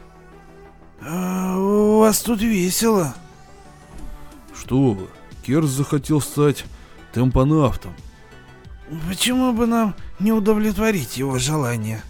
А, 1.01 1.58
«У 1.58 2.00
вас 2.00 2.22
тут 2.22 2.41
весело». 2.41 3.13
«Что 4.53 4.93
вы, 4.93 5.08
Керс 5.43 5.69
захотел 5.69 6.22
стать 6.22 6.65
темпонавтом», 7.13 7.93
Почему 9.08 9.53
бы 9.53 9.67
нам 9.67 9.93
не 10.19 10.31
удовлетворить 10.31 11.17
его 11.17 11.38
желание? 11.38 12.01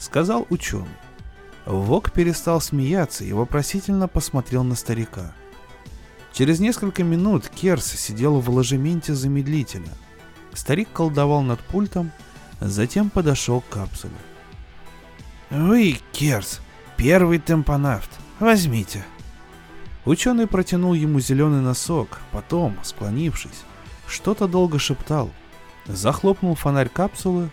Сказал 0.00 0.46
ученый. 0.50 0.88
Вок 1.66 2.10
перестал 2.10 2.60
смеяться 2.60 3.22
и 3.22 3.32
вопросительно 3.32 4.08
посмотрел 4.08 4.64
на 4.64 4.74
старика. 4.74 5.32
Через 6.32 6.58
несколько 6.58 7.04
минут 7.04 7.48
Керс 7.48 7.86
сидел 7.86 8.40
в 8.40 8.50
ложементе 8.50 9.14
замедлителя. 9.14 9.90
Старик 10.52 10.88
колдовал 10.92 11.42
над 11.42 11.60
пультом, 11.60 12.10
затем 12.60 13.08
подошел 13.08 13.60
к 13.60 13.68
капсуле. 13.68 14.14
«Вы, 15.50 15.98
Керс, 16.12 16.60
первый 16.96 17.38
темпонавт. 17.38 18.10
Возьмите». 18.38 19.04
Ученый 20.04 20.46
протянул 20.46 20.94
ему 20.94 21.18
зеленый 21.20 21.60
носок, 21.60 22.20
потом, 22.30 22.78
склонившись, 22.82 23.64
что-то 24.06 24.46
долго 24.46 24.78
шептал, 24.78 25.30
захлопнул 25.86 26.54
фонарь 26.54 26.88
капсулы 26.88 27.50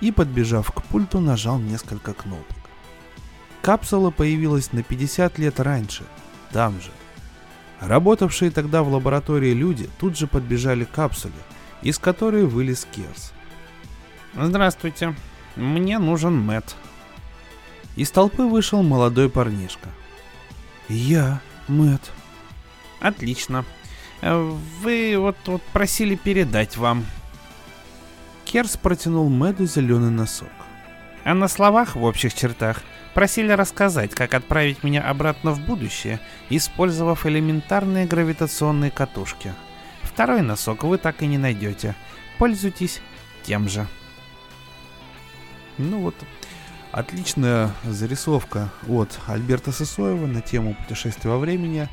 и, 0.00 0.12
подбежав 0.12 0.70
к 0.70 0.82
пульту, 0.84 1.20
нажал 1.20 1.58
несколько 1.58 2.12
кнопок. 2.12 2.56
Капсула 3.62 4.10
появилась 4.10 4.72
на 4.72 4.82
50 4.82 5.38
лет 5.38 5.58
раньше, 5.58 6.04
там 6.52 6.80
же. 6.80 6.90
Работавшие 7.80 8.50
тогда 8.50 8.82
в 8.82 8.88
лаборатории 8.88 9.52
люди 9.52 9.88
тут 9.98 10.16
же 10.16 10.26
подбежали 10.26 10.84
к 10.84 10.90
капсуле, 10.90 11.34
из 11.82 11.98
которой 11.98 12.44
вылез 12.44 12.86
Керс. 12.90 13.32
Здравствуйте, 14.34 15.14
мне 15.56 15.98
нужен 15.98 16.38
Мэт. 16.38 16.76
Из 17.98 18.12
толпы 18.12 18.44
вышел 18.44 18.84
молодой 18.84 19.28
парнишка. 19.28 19.88
Я, 20.88 21.40
Мэт. 21.66 22.12
Отлично. 23.00 23.64
Вы 24.22 25.16
вот, 25.18 25.36
вот 25.46 25.62
просили 25.72 26.14
передать 26.14 26.76
вам 26.76 27.04
Керс 28.44 28.76
протянул 28.76 29.28
Мэду 29.28 29.66
зеленый 29.66 30.12
носок. 30.12 30.48
А 31.24 31.34
на 31.34 31.48
словах, 31.48 31.96
в 31.96 32.04
общих 32.04 32.34
чертах, 32.34 32.82
просили 33.14 33.50
рассказать, 33.50 34.14
как 34.14 34.32
отправить 34.32 34.84
меня 34.84 35.02
обратно 35.02 35.50
в 35.50 35.58
будущее, 35.66 36.20
использовав 36.50 37.26
элементарные 37.26 38.06
гравитационные 38.06 38.92
катушки. 38.92 39.52
Второй 40.02 40.42
носок 40.42 40.84
вы 40.84 40.98
так 40.98 41.20
и 41.22 41.26
не 41.26 41.36
найдете. 41.36 41.96
Пользуйтесь 42.38 43.00
тем 43.42 43.68
же. 43.68 43.88
Ну 45.78 45.98
вот, 45.98 46.14
отличная 46.92 47.70
зарисовка 47.84 48.70
от 48.88 49.18
Альберта 49.26 49.72
Сысоева 49.72 50.26
на 50.26 50.40
тему 50.40 50.74
путешествия 50.74 51.30
во 51.30 51.38
времени. 51.38 51.88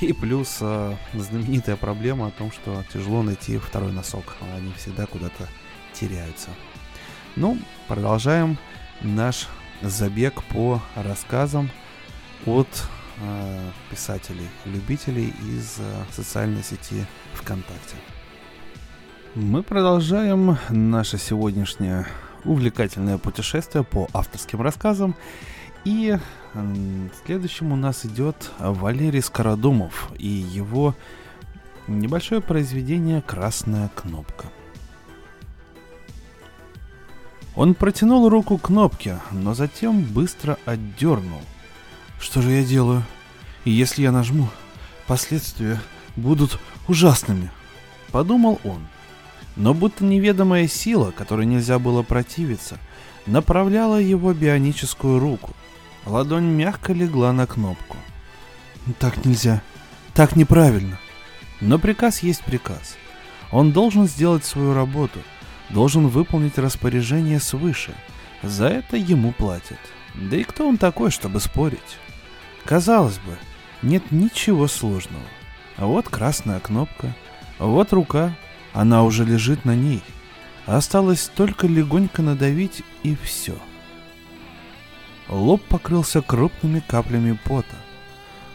И 0.00 0.12
плюс 0.12 0.58
э, 0.60 0.94
знаменитая 1.14 1.76
проблема 1.76 2.26
о 2.26 2.30
том, 2.30 2.52
что 2.52 2.84
тяжело 2.92 3.22
найти 3.22 3.56
второй 3.58 3.92
носок. 3.92 4.36
Они 4.54 4.72
всегда 4.74 5.06
куда-то 5.06 5.48
теряются. 5.94 6.50
Ну, 7.34 7.58
продолжаем 7.88 8.58
наш 9.00 9.48
забег 9.82 10.42
по 10.44 10.82
рассказам 10.94 11.70
от 12.44 12.68
э, 13.20 13.70
писателей-любителей 13.90 15.32
из 15.42 15.76
э, 15.78 16.04
социальной 16.12 16.62
сети 16.62 17.06
ВКонтакте. 17.34 17.96
Мы 19.34 19.62
продолжаем 19.62 20.58
наше 20.70 21.18
сегодняшнее 21.18 22.06
увлекательное 22.46 23.18
путешествие 23.18 23.84
по 23.84 24.08
авторским 24.12 24.62
рассказам. 24.62 25.14
И 25.84 26.18
следующим 27.24 27.72
у 27.72 27.76
нас 27.76 28.04
идет 28.06 28.50
Валерий 28.58 29.22
Скородумов 29.22 30.10
и 30.18 30.26
его 30.26 30.94
небольшое 31.86 32.40
произведение 32.40 33.22
«Красная 33.22 33.90
кнопка». 33.94 34.46
Он 37.54 37.74
протянул 37.74 38.28
руку 38.28 38.58
к 38.58 38.66
кнопке, 38.66 39.18
но 39.32 39.54
затем 39.54 40.02
быстро 40.02 40.58
отдернул. 40.66 41.40
Что 42.20 42.42
же 42.42 42.50
я 42.50 42.64
делаю? 42.64 43.02
Если 43.64 44.02
я 44.02 44.12
нажму, 44.12 44.48
последствия 45.06 45.80
будут 46.16 46.58
ужасными. 46.86 47.50
Подумал 48.12 48.60
он. 48.64 48.86
Но 49.56 49.74
будто 49.74 50.04
неведомая 50.04 50.68
сила, 50.68 51.10
которой 51.10 51.46
нельзя 51.46 51.78
было 51.78 52.02
противиться, 52.02 52.78
направляла 53.26 53.96
его 53.96 54.32
бионическую 54.32 55.18
руку. 55.18 55.54
Ладонь 56.04 56.44
мягко 56.44 56.92
легла 56.92 57.32
на 57.32 57.46
кнопку. 57.46 57.96
Так 58.98 59.24
нельзя. 59.24 59.62
Так 60.14 60.36
неправильно. 60.36 60.98
Но 61.60 61.78
приказ 61.78 62.22
есть 62.22 62.44
приказ. 62.44 62.96
Он 63.50 63.72
должен 63.72 64.06
сделать 64.06 64.44
свою 64.44 64.74
работу– 64.74 65.18
должен 65.70 66.08
выполнить 66.08 66.58
распоряжение 66.58 67.40
свыше. 67.40 67.94
За 68.42 68.68
это 68.68 68.96
ему 68.96 69.32
платят. 69.32 69.78
Да 70.14 70.36
и 70.36 70.44
кто 70.44 70.68
он 70.68 70.78
такой, 70.78 71.10
чтобы 71.10 71.40
спорить? 71.40 71.98
Казалось 72.64 73.18
бы, 73.18 73.36
нет 73.82 74.10
ничего 74.10 74.66
сложного. 74.68 75.24
Вот 75.76 76.08
красная 76.08 76.60
кнопка, 76.60 77.14
вот 77.58 77.92
рука, 77.92 78.34
она 78.76 79.04
уже 79.04 79.24
лежит 79.24 79.64
на 79.64 79.74
ней. 79.74 80.02
Осталось 80.66 81.30
только 81.34 81.66
легонько 81.66 82.20
надавить 82.20 82.82
и 83.02 83.16
все. 83.16 83.56
Лоб 85.30 85.62
покрылся 85.62 86.20
крупными 86.20 86.80
каплями 86.86 87.38
пота. 87.42 87.74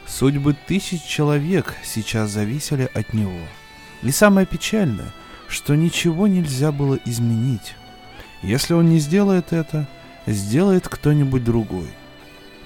Судьбы 0.06 0.56
тысяч 0.68 1.02
человек 1.02 1.74
сейчас 1.84 2.30
зависели 2.30 2.88
от 2.94 3.16
него. 3.16 3.40
И 4.04 4.12
самое 4.12 4.46
печальное, 4.46 5.12
что 5.48 5.74
ничего 5.74 6.28
нельзя 6.28 6.72
было 6.72 7.00
изменить. 7.04 7.76
Если 8.44 8.76
он 8.76 8.90
не 8.90 9.00
сделает 9.00 9.54
это, 9.54 9.88
сделает 10.28 10.88
кто-нибудь 10.88 11.44
другой. 11.44 11.90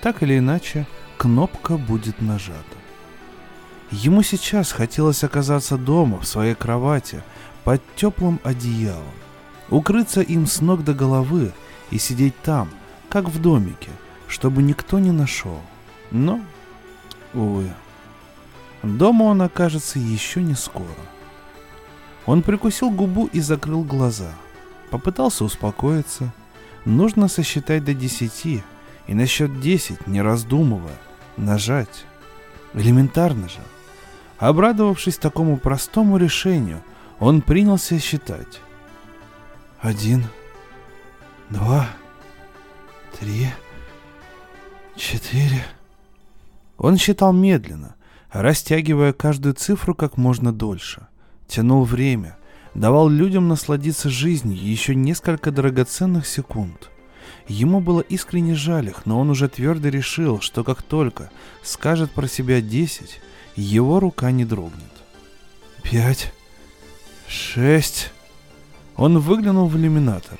Так 0.02 0.24
или 0.24 0.40
иначе, 0.40 0.86
кнопка 1.18 1.78
будет 1.78 2.22
нажата. 2.22 2.76
Ему 3.92 4.24
сейчас 4.24 4.72
хотелось 4.72 5.24
оказаться 5.24 5.78
дома, 5.78 6.20
в 6.20 6.28
своей 6.28 6.56
кровати, 6.56 7.24
под 7.66 7.82
теплым 7.96 8.40
одеялом, 8.44 9.04
укрыться 9.70 10.22
им 10.22 10.46
с 10.46 10.62
ног 10.62 10.84
до 10.84 10.94
головы 10.94 11.52
и 11.90 11.98
сидеть 11.98 12.40
там, 12.42 12.70
как 13.10 13.28
в 13.28 13.42
домике, 13.42 13.90
чтобы 14.28 14.62
никто 14.64 15.00
не 15.00 15.12
нашел. 15.12 15.60
Но, 16.12 16.40
увы, 17.34 17.70
дома 18.84 19.24
он 19.24 19.42
окажется 19.42 20.00
еще 20.00 20.42
не 20.42 20.54
скоро. 20.54 20.86
Он 22.28 22.44
прикусил 22.44 22.92
губу 22.92 23.26
и 23.34 23.40
закрыл 23.40 23.84
глаза. 23.84 24.32
Попытался 24.92 25.44
успокоиться. 25.44 26.32
Нужно 26.86 27.28
сосчитать 27.28 27.84
до 27.84 27.96
десяти, 27.96 28.64
и 29.08 29.16
на 29.16 29.26
счет 29.26 29.60
десять, 29.60 30.06
не 30.06 30.22
раздумывая, 30.22 30.98
нажать. 31.36 32.06
Элементарно 32.76 33.50
же. 33.50 33.60
Обрадовавшись 34.38 35.18
такому 35.18 35.58
простому 35.58 36.18
решению, 36.18 36.84
он 37.26 37.42
принялся 37.42 37.98
считать. 37.98 38.62
Один, 39.80 40.26
два, 41.50 41.90
три, 43.20 43.48
четыре. 44.96 45.66
Он 46.78 46.98
считал 46.98 47.34
медленно, 47.34 47.96
растягивая 48.32 49.12
каждую 49.12 49.56
цифру 49.56 49.96
как 49.96 50.18
можно 50.18 50.54
дольше. 50.54 51.08
Тянул 51.48 51.84
время, 51.84 52.38
давал 52.76 53.10
людям 53.10 53.48
насладиться 53.48 54.12
жизнью 54.12 54.64
еще 54.64 54.94
несколько 54.94 55.50
драгоценных 55.50 56.28
секунд. 56.28 56.92
Ему 57.48 57.80
было 57.80 58.02
искренне 58.02 58.54
жаль 58.54 58.90
их, 58.90 59.08
но 59.08 59.20
он 59.20 59.32
уже 59.32 59.50
твердо 59.50 59.90
решил, 59.90 60.42
что 60.42 60.64
как 60.64 60.84
только 60.84 61.32
скажет 61.64 62.12
про 62.12 62.28
себя 62.28 62.62
десять, 62.62 63.20
его 63.56 64.00
рука 64.00 64.30
не 64.30 64.46
дрогнет. 64.46 64.84
Пять, 65.82 66.32
шесть. 67.28 68.12
Он 68.96 69.20
выглянул 69.20 69.68
в 69.68 69.78
иллюминатор. 69.78 70.40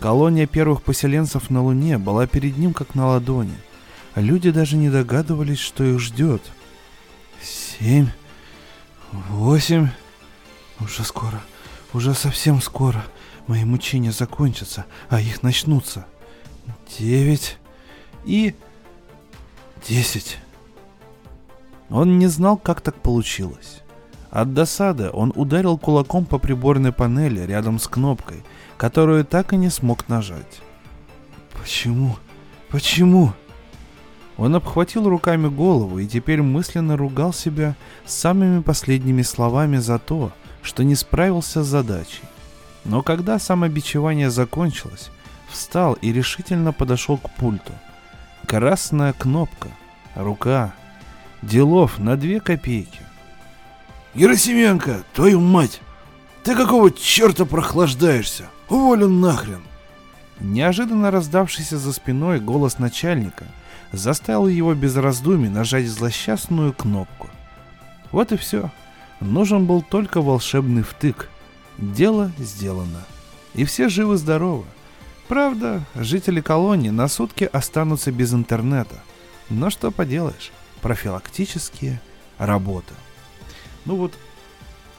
Колония 0.00 0.46
первых 0.46 0.82
поселенцев 0.82 1.50
на 1.50 1.62
Луне 1.62 1.98
была 1.98 2.26
перед 2.26 2.58
ним 2.58 2.74
как 2.74 2.94
на 2.94 3.06
ладони. 3.06 3.56
Люди 4.14 4.50
даже 4.50 4.76
не 4.76 4.90
догадывались, 4.90 5.58
что 5.58 5.84
их 5.84 5.98
ждет. 6.00 6.42
Семь, 7.42 8.08
восемь. 9.12 9.88
Уже 10.80 11.04
скоро, 11.04 11.40
уже 11.92 12.14
совсем 12.14 12.60
скоро 12.60 13.04
мои 13.46 13.64
мучения 13.64 14.12
закончатся, 14.12 14.86
а 15.08 15.20
их 15.20 15.42
начнутся. 15.42 16.06
Девять 16.98 17.58
и 18.24 18.54
десять. 19.86 20.38
Он 21.90 22.18
не 22.18 22.26
знал, 22.26 22.56
как 22.56 22.80
так 22.80 22.96
получилось. 22.96 23.83
От 24.34 24.52
досады 24.52 25.10
он 25.12 25.32
ударил 25.36 25.78
кулаком 25.78 26.26
по 26.26 26.38
приборной 26.38 26.90
панели 26.90 27.42
рядом 27.42 27.78
с 27.78 27.86
кнопкой, 27.86 28.42
которую 28.76 29.24
так 29.24 29.52
и 29.52 29.56
не 29.56 29.70
смог 29.70 30.08
нажать. 30.08 30.60
Почему? 31.52 32.16
Почему? 32.68 33.32
Он 34.36 34.56
обхватил 34.56 35.08
руками 35.08 35.46
голову 35.46 36.00
и 36.00 36.08
теперь 36.08 36.42
мысленно 36.42 36.96
ругал 36.96 37.32
себя 37.32 37.76
самыми 38.06 38.60
последними 38.60 39.22
словами 39.22 39.76
за 39.76 40.00
то, 40.00 40.32
что 40.62 40.82
не 40.82 40.96
справился 40.96 41.62
с 41.62 41.68
задачей. 41.68 42.24
Но 42.84 43.02
когда 43.02 43.38
самобичевание 43.38 44.30
закончилось, 44.30 45.12
встал 45.48 45.92
и 45.92 46.12
решительно 46.12 46.72
подошел 46.72 47.18
к 47.18 47.30
пульту. 47.36 47.72
Красная 48.48 49.12
кнопка, 49.12 49.68
рука, 50.16 50.74
делов 51.40 52.00
на 52.00 52.16
две 52.16 52.40
копейки. 52.40 53.04
Герасименко, 54.14 55.02
твою 55.12 55.40
мать! 55.40 55.80
Ты 56.44 56.54
какого 56.54 56.92
черта 56.92 57.44
прохлаждаешься? 57.44 58.48
Уволен 58.68 59.20
нахрен! 59.20 59.62
Неожиданно 60.38 61.10
раздавшийся 61.10 61.78
за 61.78 61.92
спиной 61.92 62.38
голос 62.38 62.78
начальника 62.78 63.46
заставил 63.92 64.46
его 64.46 64.74
без 64.74 64.96
раздумий 64.96 65.48
нажать 65.48 65.86
злосчастную 65.86 66.72
кнопку. 66.72 67.28
Вот 68.12 68.32
и 68.32 68.36
все. 68.36 68.70
Нужен 69.20 69.66
был 69.66 69.82
только 69.82 70.20
волшебный 70.20 70.82
втык. 70.82 71.28
Дело 71.78 72.30
сделано. 72.38 73.04
И 73.54 73.64
все 73.64 73.88
живы-здоровы. 73.88 74.64
Правда, 75.26 75.82
жители 75.94 76.40
колонии 76.40 76.90
на 76.90 77.08
сутки 77.08 77.48
останутся 77.52 78.12
без 78.12 78.32
интернета. 78.32 78.96
Но 79.50 79.70
что 79.70 79.90
поделаешь, 79.90 80.52
профилактические 80.82 82.00
работы. 82.38 82.94
Ну 83.84 83.96
вот, 83.96 84.12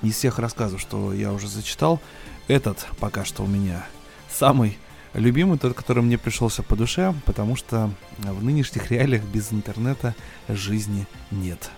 из 0.02 0.16
всех 0.16 0.40
рассказов, 0.40 0.80
что 0.80 1.14
я 1.14 1.32
уже 1.34 1.48
зачитал, 1.48 2.00
этот 2.48 2.86
пока 3.00 3.26
что 3.26 3.44
у 3.44 3.48
меня 3.48 3.86
самый 4.32 4.78
любимый, 5.14 5.58
тот, 5.58 5.74
который 5.74 6.04
мне 6.04 6.18
пришелся 6.18 6.62
по 6.62 6.76
душе, 6.76 7.14
потому 7.26 7.56
что 7.56 7.90
в 8.18 8.44
нынешних 8.44 8.92
реалиях 8.92 9.24
без 9.24 9.52
интернета 9.52 10.14
жизни 10.48 11.08
нет. 11.32 11.72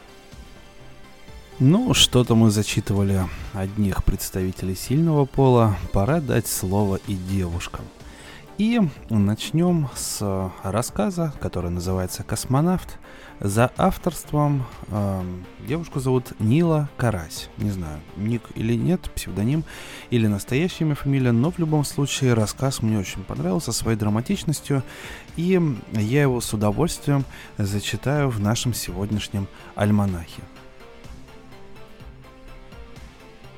Ну, 1.59 1.93
что-то 1.93 2.35
мы 2.35 2.51
зачитывали 2.51 3.21
одних 3.53 4.03
представителей 4.03 4.75
сильного 4.75 5.25
пола, 5.25 5.75
пора 5.91 6.19
дать 6.19 6.47
слово 6.47 6.99
и 7.07 7.15
девушкам. 7.15 7.85
И 8.59 8.81
начнем 9.09 9.89
с 9.95 10.51
рассказа, 10.63 11.33
который 11.39 11.71
называется 11.71 12.23
«Космонавт». 12.23 12.99
За 13.39 13.71
авторством 13.77 14.65
э, 14.87 15.21
девушку 15.67 15.99
зовут 15.99 16.33
Нила 16.39 16.89
Карась. 16.97 17.49
Не 17.57 17.69
знаю, 17.69 17.99
ник 18.15 18.41
или 18.55 18.73
нет, 18.73 19.11
псевдоним 19.13 19.63
или 20.09 20.25
настоящая 20.25 20.85
имя, 20.85 20.95
фамилия, 20.95 21.31
но 21.31 21.51
в 21.51 21.59
любом 21.59 21.85
случае 21.85 22.33
рассказ 22.33 22.81
мне 22.81 22.97
очень 22.97 23.23
понравился 23.23 23.71
своей 23.71 23.95
драматичностью, 23.95 24.81
и 25.35 25.61
я 25.93 26.21
его 26.23 26.41
с 26.41 26.51
удовольствием 26.51 27.25
зачитаю 27.59 28.29
в 28.29 28.39
нашем 28.39 28.73
сегодняшнем 28.73 29.47
альманахе. 29.75 30.41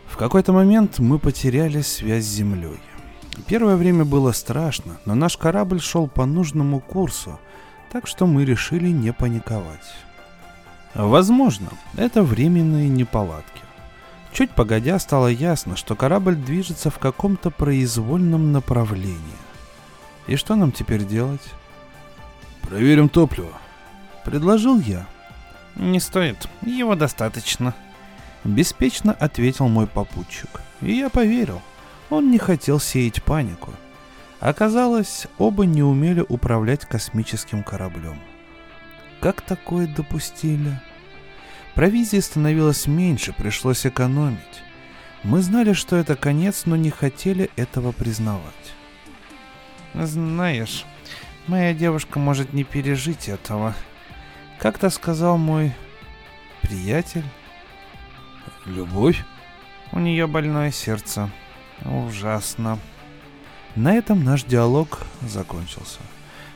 В 0.07 0.17
какой-то 0.17 0.51
момент 0.51 0.99
мы 0.99 1.19
потеряли 1.19 1.79
связь 1.81 2.25
с 2.25 2.33
Землей. 2.33 2.81
Первое 3.47 3.77
время 3.77 4.03
было 4.03 4.33
страшно, 4.33 4.99
но 5.05 5.15
наш 5.15 5.37
корабль 5.37 5.79
шел 5.79 6.09
по 6.09 6.25
нужному 6.25 6.81
курсу, 6.81 7.39
так 7.91 8.07
что 8.07 8.25
мы 8.25 8.45
решили 8.45 8.89
не 8.89 9.11
паниковать. 9.13 9.95
Возможно, 10.93 11.69
это 11.97 12.23
временные 12.23 12.89
неполадки. 12.89 13.61
Чуть 14.31 14.51
погодя 14.51 14.99
стало 14.99 15.27
ясно, 15.27 15.75
что 15.75 15.95
корабль 15.95 16.35
движется 16.35 16.89
в 16.89 16.99
каком-то 16.99 17.49
произвольном 17.49 18.51
направлении. 18.51 19.19
И 20.27 20.35
что 20.35 20.55
нам 20.55 20.71
теперь 20.71 21.05
делать? 21.05 21.41
Проверим 22.61 23.09
топливо. 23.09 23.53
Предложил 24.23 24.79
я. 24.79 25.07
Не 25.75 25.99
стоит, 25.99 26.47
его 26.61 26.95
достаточно. 26.95 27.73
Беспечно 28.43 29.13
ответил 29.13 29.67
мой 29.67 29.87
попутчик. 29.87 30.61
И 30.81 30.93
я 30.93 31.09
поверил. 31.09 31.61
Он 32.09 32.31
не 32.31 32.37
хотел 32.37 32.79
сеять 32.79 33.23
панику. 33.23 33.73
Оказалось, 34.39 35.27
оба 35.37 35.65
не 35.65 35.83
умели 35.83 36.23
управлять 36.27 36.85
космическим 36.85 37.61
кораблем. 37.61 38.19
Как 39.19 39.41
такое 39.41 39.85
допустили? 39.87 40.79
Провизии 41.75 42.19
становилось 42.19 42.87
меньше, 42.87 43.33
пришлось 43.33 43.85
экономить. 43.85 44.63
Мы 45.23 45.41
знали, 45.41 45.73
что 45.73 45.97
это 45.97 46.15
конец, 46.15 46.63
но 46.65 46.77
не 46.77 46.89
хотели 46.89 47.49
этого 47.57 47.91
признавать. 47.91 48.73
Знаешь, 49.93 50.85
моя 51.47 51.73
девушка 51.73 52.19
может 52.19 52.53
не 52.53 52.63
пережить 52.63 53.27
этого. 53.27 53.75
Как-то 54.57 54.89
сказал 54.89 55.37
мой 55.37 55.73
приятель. 56.61 57.25
Любовь? 58.65 59.21
У 59.91 59.99
нее 59.99 60.27
больное 60.27 60.71
сердце. 60.71 61.29
Ужасно. 61.83 62.79
На 63.79 63.93
этом 63.93 64.25
наш 64.25 64.43
диалог 64.43 64.99
закончился. 65.21 65.99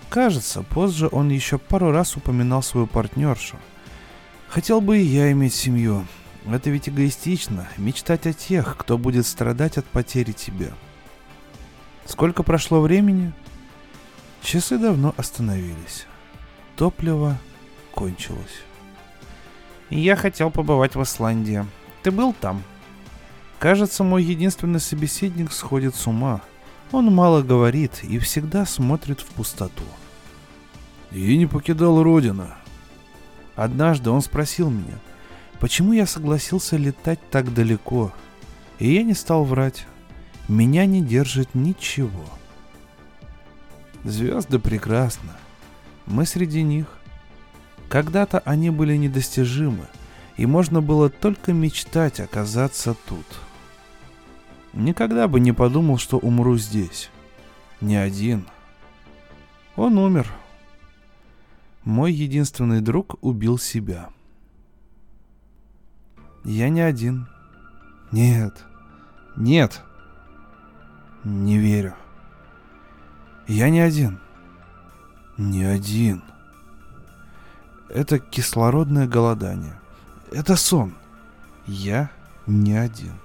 Кажется, 0.09 0.61
позже 0.61 1.07
он 1.09 1.29
еще 1.29 1.57
пару 1.57 1.89
раз 1.89 2.17
упоминал 2.17 2.61
свою 2.61 2.85
партнершу. 2.85 3.55
Хотел 4.49 4.81
бы 4.81 4.99
и 4.99 5.05
я 5.05 5.31
иметь 5.31 5.53
семью. 5.53 6.05
Это 6.45 6.69
ведь 6.69 6.89
эгоистично, 6.89 7.69
мечтать 7.77 8.27
о 8.27 8.33
тех, 8.33 8.75
кто 8.77 8.97
будет 8.97 9.25
страдать 9.25 9.77
от 9.77 9.85
потери 9.85 10.33
тебя. 10.33 10.73
Сколько 12.05 12.43
прошло 12.43 12.81
времени? 12.81 13.31
Часы 14.41 14.77
давно 14.77 15.13
остановились. 15.15 16.05
Топливо 16.75 17.37
кончилось. 17.93 18.63
Я 19.89 20.17
хотел 20.17 20.51
побывать 20.51 20.95
в 20.95 21.01
Исландии. 21.01 21.65
Ты 22.01 22.11
был 22.11 22.33
там? 22.33 22.63
Кажется, 23.59 24.03
мой 24.03 24.23
единственный 24.23 24.81
собеседник 24.81 25.53
сходит 25.53 25.95
с 25.95 26.05
ума. 26.05 26.41
Он 26.91 27.13
мало 27.13 27.41
говорит 27.41 28.03
и 28.03 28.19
всегда 28.19 28.65
смотрит 28.65 29.19
в 29.21 29.25
пустоту. 29.27 29.83
И 31.11 31.37
не 31.37 31.45
покидал 31.45 32.03
родина. 32.03 32.55
Однажды 33.55 34.09
он 34.09 34.21
спросил 34.21 34.69
меня, 34.69 34.99
почему 35.59 35.93
я 35.93 36.05
согласился 36.05 36.77
летать 36.77 37.19
так 37.29 37.53
далеко. 37.53 38.11
И 38.79 38.93
я 38.93 39.03
не 39.03 39.13
стал 39.13 39.43
врать. 39.43 39.85
Меня 40.47 40.85
не 40.85 41.01
держит 41.01 41.55
ничего. 41.55 42.25
Звезды 44.03 44.59
прекрасны. 44.59 45.31
Мы 46.05 46.25
среди 46.25 46.63
них. 46.63 46.87
Когда-то 47.89 48.39
они 48.39 48.69
были 48.69 48.97
недостижимы, 48.97 49.85
и 50.35 50.45
можно 50.45 50.81
было 50.81 51.09
только 51.09 51.53
мечтать 51.53 52.19
оказаться 52.19 52.95
тут. 53.07 53.25
Никогда 54.73 55.27
бы 55.27 55.39
не 55.39 55.51
подумал, 55.51 55.97
что 55.99 56.17
умру 56.17 56.57
здесь. 56.57 57.11
Не 57.79 57.95
один. 57.95 58.47
Он 59.75 59.97
умер. 59.97 60.31
Мой 61.83 62.11
единственный 62.11 62.81
друг 62.81 63.17
убил 63.21 63.57
себя. 63.59 64.09
Я 66.43 66.69
не 66.69 66.81
один. 66.81 67.27
Нет. 68.11 68.63
Нет. 69.35 69.81
Не 71.23 71.57
верю. 71.57 71.95
Я 73.47 73.69
не 73.69 73.79
один. 73.79 74.19
Не 75.37 75.65
один. 75.65 76.23
Это 77.89 78.17
кислородное 78.17 79.07
голодание. 79.07 79.79
Это 80.31 80.55
сон. 80.55 80.95
Я 81.67 82.09
не 82.47 82.73
один. 82.73 83.22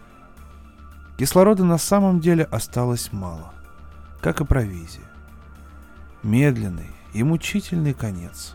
Кислорода 1.19 1.65
на 1.65 1.79
самом 1.79 2.21
деле 2.21 2.45
осталось 2.45 3.13
мало, 3.13 3.53
как 4.21 4.41
и 4.41 4.45
провизии. 4.45 5.03
Медленный 6.23 6.93
и 7.13 7.25
мучительный 7.25 7.93
конец. 7.93 8.55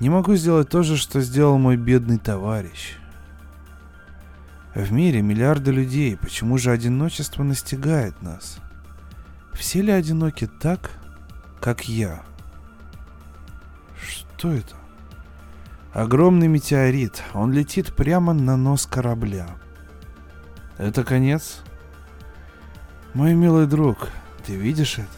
Не 0.00 0.10
могу 0.10 0.34
сделать 0.34 0.68
то 0.68 0.82
же, 0.82 0.96
что 0.96 1.20
сделал 1.20 1.56
мой 1.56 1.76
бедный 1.76 2.18
товарищ. 2.18 2.96
В 4.74 4.90
мире 4.90 5.22
миллиарды 5.22 5.70
людей, 5.70 6.16
почему 6.16 6.58
же 6.58 6.72
одиночество 6.72 7.44
настигает 7.44 8.20
нас? 8.20 8.58
Все 9.52 9.80
ли 9.80 9.92
одиноки 9.92 10.48
так, 10.48 10.90
как 11.60 11.88
я? 11.88 12.22
Что 14.00 14.50
это? 14.50 14.74
Огромный 15.92 16.48
метеорит. 16.48 17.22
Он 17.32 17.52
летит 17.52 17.94
прямо 17.94 18.32
на 18.32 18.56
нос 18.56 18.86
корабля. 18.86 19.56
Это 20.78 21.02
конец? 21.02 21.58
Мой 23.12 23.34
милый 23.34 23.66
друг, 23.66 24.10
ты 24.46 24.54
видишь 24.54 24.98
это? 24.98 25.08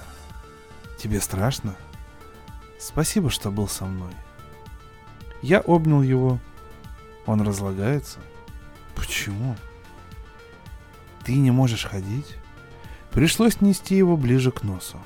Тебе 0.99 1.21
страшно? 1.21 1.77
Спасибо, 2.79 3.29
что 3.29 3.51
был 3.51 3.69
со 3.69 3.85
мной. 3.85 4.13
Я 5.43 5.61
обнял 5.61 6.01
его. 6.01 6.39
Он 7.27 7.43
разлагается. 7.43 8.21
Почему? 8.95 9.55
Ты 11.25 11.35
не 11.35 11.51
можешь 11.51 11.85
ходить? 11.85 12.37
Пришлось 13.11 13.61
нести 13.61 13.97
его 13.97 14.17
ближе 14.17 14.51
к 14.51 14.63
носу. 14.63 14.99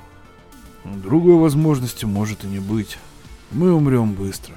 Другой 0.85 1.35
возможности 1.35 2.05
может 2.05 2.45
и 2.45 2.47
не 2.47 2.59
быть. 2.59 2.97
Мы 3.51 3.73
умрем 3.73 4.13
быстро. 4.13 4.55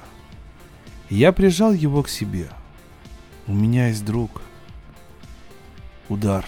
Я 1.09 1.33
прижал 1.33 1.73
его 1.73 2.03
к 2.03 2.09
себе. 2.09 2.49
У 3.47 3.53
меня 3.53 3.87
есть 3.87 4.05
друг. 4.05 4.41
Удар. 6.09 6.43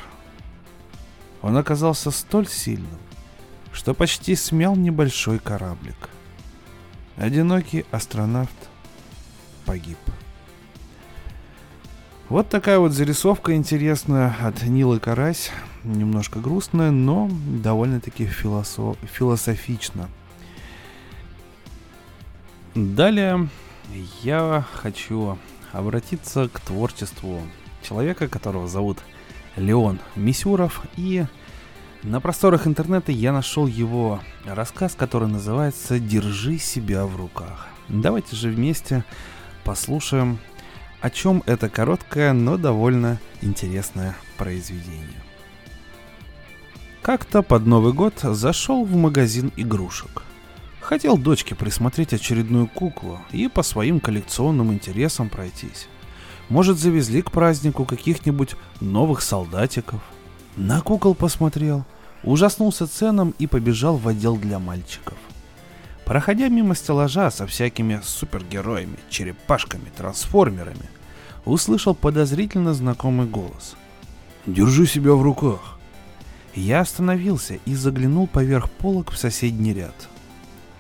Он 1.44 1.56
оказался 1.56 2.12
столь 2.12 2.48
сильным, 2.48 3.00
что 3.72 3.94
почти 3.94 4.36
смял 4.36 4.76
небольшой 4.76 5.40
кораблик. 5.40 6.10
Одинокий 7.16 7.86
астронавт 7.92 8.52
погиб. 9.66 10.00
Вот 12.30 12.50
такая 12.50 12.80
вот 12.80 12.94
зарисовка 12.94 13.56
интересная 13.56 14.36
от 14.42 14.64
Нилы 14.64 15.00
Карась. 15.00 15.52
Немножко 15.84 16.40
грустная, 16.40 16.90
но 16.90 17.30
довольно-таки 17.30 18.26
философ... 18.26 18.98
философично. 19.04 20.10
Далее 22.74 23.50
я 24.24 24.66
хочу 24.74 25.38
обратиться 25.74 26.48
к 26.48 26.60
творчеству 26.62 27.42
человека, 27.84 28.28
которого 28.28 28.68
зовут 28.68 29.00
Леон 29.56 30.00
Мисюров. 30.16 30.82
И 30.98 31.26
на 32.04 32.20
просторах 32.20 32.68
интернета 32.68 33.12
я 33.12 33.32
нашел 33.32 33.68
его 33.68 34.20
рассказ, 34.46 34.96
который 34.96 35.28
называется 35.28 36.00
«Держи 36.00 36.58
себя 36.58 37.06
в 37.06 37.16
руках». 37.16 37.68
Давайте 37.90 38.36
же 38.36 38.50
вместе 38.50 39.04
послушаем 39.64 40.40
о 41.02 41.10
чем 41.10 41.44
это 41.48 41.68
короткое, 41.68 42.32
но 42.32 42.58
довольно 42.58 43.20
интересное 43.42 44.16
произведение. 44.38 45.22
Как-то 47.02 47.42
под 47.42 47.66
Новый 47.66 47.94
год 47.94 48.20
зашел 48.22 48.86
в 48.86 48.96
магазин 48.96 49.52
игрушек. 49.58 50.24
Хотел 50.80 51.18
дочке 51.18 51.56
присмотреть 51.56 52.14
очередную 52.14 52.68
куклу 52.68 53.20
и 53.32 53.48
по 53.48 53.64
своим 53.64 54.00
коллекционным 54.00 54.72
интересам 54.72 55.30
пройтись. 55.30 55.88
Может, 56.52 56.80
завезли 56.80 57.22
к 57.22 57.32
празднику 57.32 57.86
каких-нибудь 57.86 58.58
новых 58.82 59.22
солдатиков. 59.22 60.02
На 60.58 60.82
кукол 60.82 61.16
посмотрел, 61.16 61.86
ужаснулся 62.24 62.88
ценам 62.88 63.34
и 63.40 63.48
побежал 63.48 63.96
в 63.96 64.06
отдел 64.06 64.36
для 64.36 64.60
мальчиков. 64.60 65.18
Проходя 66.04 66.50
мимо 66.50 66.76
стеллажа 66.76 67.32
со 67.32 67.48
всякими 67.48 68.02
супергероями, 68.04 68.98
черепашками, 69.10 69.94
трансформерами, 69.96 70.90
услышал 71.46 71.96
подозрительно 71.96 72.74
знакомый 72.74 73.28
голос. 73.28 73.78
«Держи 74.46 74.86
себя 74.88 75.14
в 75.14 75.22
руках!» 75.22 75.80
Я 76.54 76.82
остановился 76.82 77.60
и 77.64 77.76
заглянул 77.76 78.28
поверх 78.28 78.70
полок 78.70 79.12
в 79.12 79.18
соседний 79.18 79.74
ряд. 79.74 80.10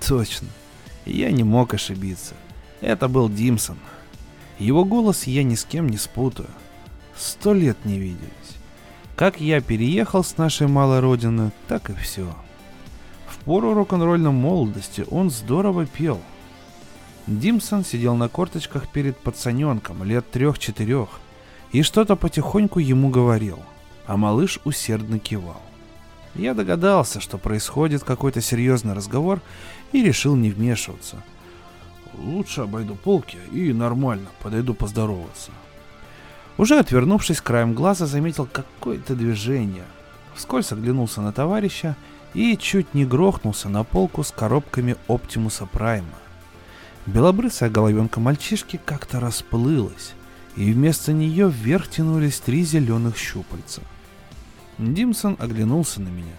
Точно, 0.06 0.50
я 1.06 1.32
не 1.32 1.46
мог 1.46 1.74
ошибиться. 1.74 2.34
Это 2.82 3.08
был 3.08 3.30
Димсон. 3.30 3.78
Его 4.62 4.86
голос 4.86 5.24
я 5.24 5.44
ни 5.44 5.56
с 5.56 5.66
кем 5.66 5.90
не 5.90 5.98
спутаю. 5.98 6.50
Сто 7.18 7.54
лет 7.54 7.78
не 7.84 8.00
виделись. 8.00 8.30
Как 9.16 9.42
я 9.42 9.62
переехал 9.62 10.24
с 10.24 10.38
нашей 10.38 10.68
малой 10.68 11.00
родины, 11.00 11.52
так 11.68 11.90
и 11.90 11.94
все 11.94 12.34
пору 13.46 13.74
рок-н-ролльной 13.74 14.32
молодости 14.32 15.06
он 15.10 15.30
здорово 15.30 15.86
пел. 15.86 16.20
Димсон 17.28 17.86
сидел 17.86 18.16
на 18.16 18.30
корточках 18.30 18.88
перед 18.88 19.18
пацаненком 19.18 20.04
лет 20.04 20.30
трех-четырех 20.32 21.10
и 21.72 21.84
что-то 21.84 22.16
потихоньку 22.16 22.80
ему 22.80 23.10
говорил, 23.10 23.60
а 24.06 24.18
малыш 24.18 24.60
усердно 24.64 25.20
кивал. 25.20 25.62
Я 26.34 26.54
догадался, 26.54 27.20
что 27.20 27.38
происходит 27.38 28.04
какой-то 28.04 28.42
серьезный 28.42 28.94
разговор 28.94 29.42
и 29.92 30.02
решил 30.04 30.36
не 30.36 30.50
вмешиваться. 30.50 31.24
Лучше 32.14 32.62
обойду 32.62 32.96
полки 32.96 33.38
и 33.52 33.74
нормально 33.74 34.28
подойду 34.42 34.74
поздороваться. 34.74 35.52
Уже 36.58 36.78
отвернувшись 36.78 37.42
краем 37.42 37.74
глаза, 37.74 38.06
заметил 38.06 38.48
какое-то 38.52 39.16
движение. 39.16 39.86
Вскользь 40.36 40.72
оглянулся 40.72 41.22
на 41.22 41.32
товарища 41.32 41.96
и 42.34 42.58
чуть 42.58 42.94
не 42.94 43.06
грохнулся 43.06 43.70
на 43.70 43.84
полку 43.84 44.24
с 44.24 44.32
коробками 44.32 44.96
Оптимуса 45.08 45.66
Прайма. 45.66 46.08
Белобрысая 47.06 47.70
головенка 47.70 48.20
мальчишки 48.20 48.80
как-то 48.84 49.20
расплылась, 49.20 50.14
и 50.56 50.72
вместо 50.72 51.14
нее 51.14 51.50
вверх 51.50 51.90
тянулись 51.90 52.40
три 52.40 52.64
зеленых 52.64 53.18
щупальца. 53.18 53.82
Димсон 54.78 55.36
оглянулся 55.40 56.02
на 56.02 56.10
меня. 56.10 56.36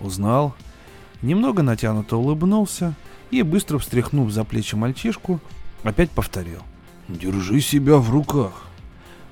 Узнал, 0.00 0.54
немного 1.20 1.62
натянуто 1.62 2.16
улыбнулся 2.16 2.94
и, 3.32 3.42
быстро 3.42 3.78
встряхнув 3.78 4.30
за 4.30 4.44
плечи 4.44 4.76
мальчишку, 4.76 5.40
опять 5.82 6.10
повторил. 6.10 6.60
«Держи 7.08 7.60
себя 7.60 7.96
в 7.96 8.10
руках!» 8.10 8.66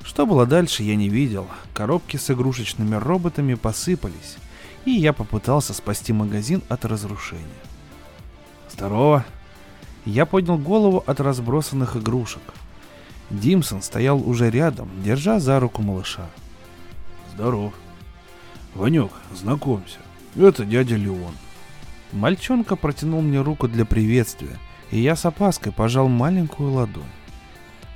Что 0.03 0.27
было 0.27 0.47
дальше, 0.47 0.83
я 0.83 0.97
не 0.97 1.11
видел. 1.11 1.47
Коробки 1.75 2.17
с 2.17 2.31
игрушечными 2.31 2.97
роботами 2.97 3.55
посыпались, 3.55 4.39
и 4.87 4.91
я 4.91 5.13
попытался 5.13 5.75
спасти 5.75 6.13
магазин 6.13 6.63
от 6.69 6.85
разрушения. 6.85 7.45
«Здорово!» 8.73 9.25
Я 10.07 10.25
поднял 10.25 10.57
голову 10.57 11.05
от 11.07 11.21
разбросанных 11.21 11.97
игрушек. 11.97 12.43
Димсон 13.29 13.83
стоял 13.83 14.27
уже 14.27 14.51
рядом, 14.51 14.89
держа 15.05 15.39
за 15.39 15.61
руку 15.61 15.83
малыша. 15.83 16.27
«Здоров!» 17.35 17.75
«Ванек, 18.75 19.11
знакомься, 19.35 19.99
это 20.37 20.65
дядя 20.65 20.97
Леон». 20.97 21.35
Мальчонка 22.13 22.77
протянул 22.77 23.23
мне 23.23 23.41
руку 23.41 23.69
для 23.69 23.85
приветствия, 23.85 24.59
и 24.91 25.01
я 25.01 25.15
с 25.15 25.25
опаской 25.25 25.73
пожал 25.73 26.09
маленькую 26.09 26.73
ладонь. 26.73 27.05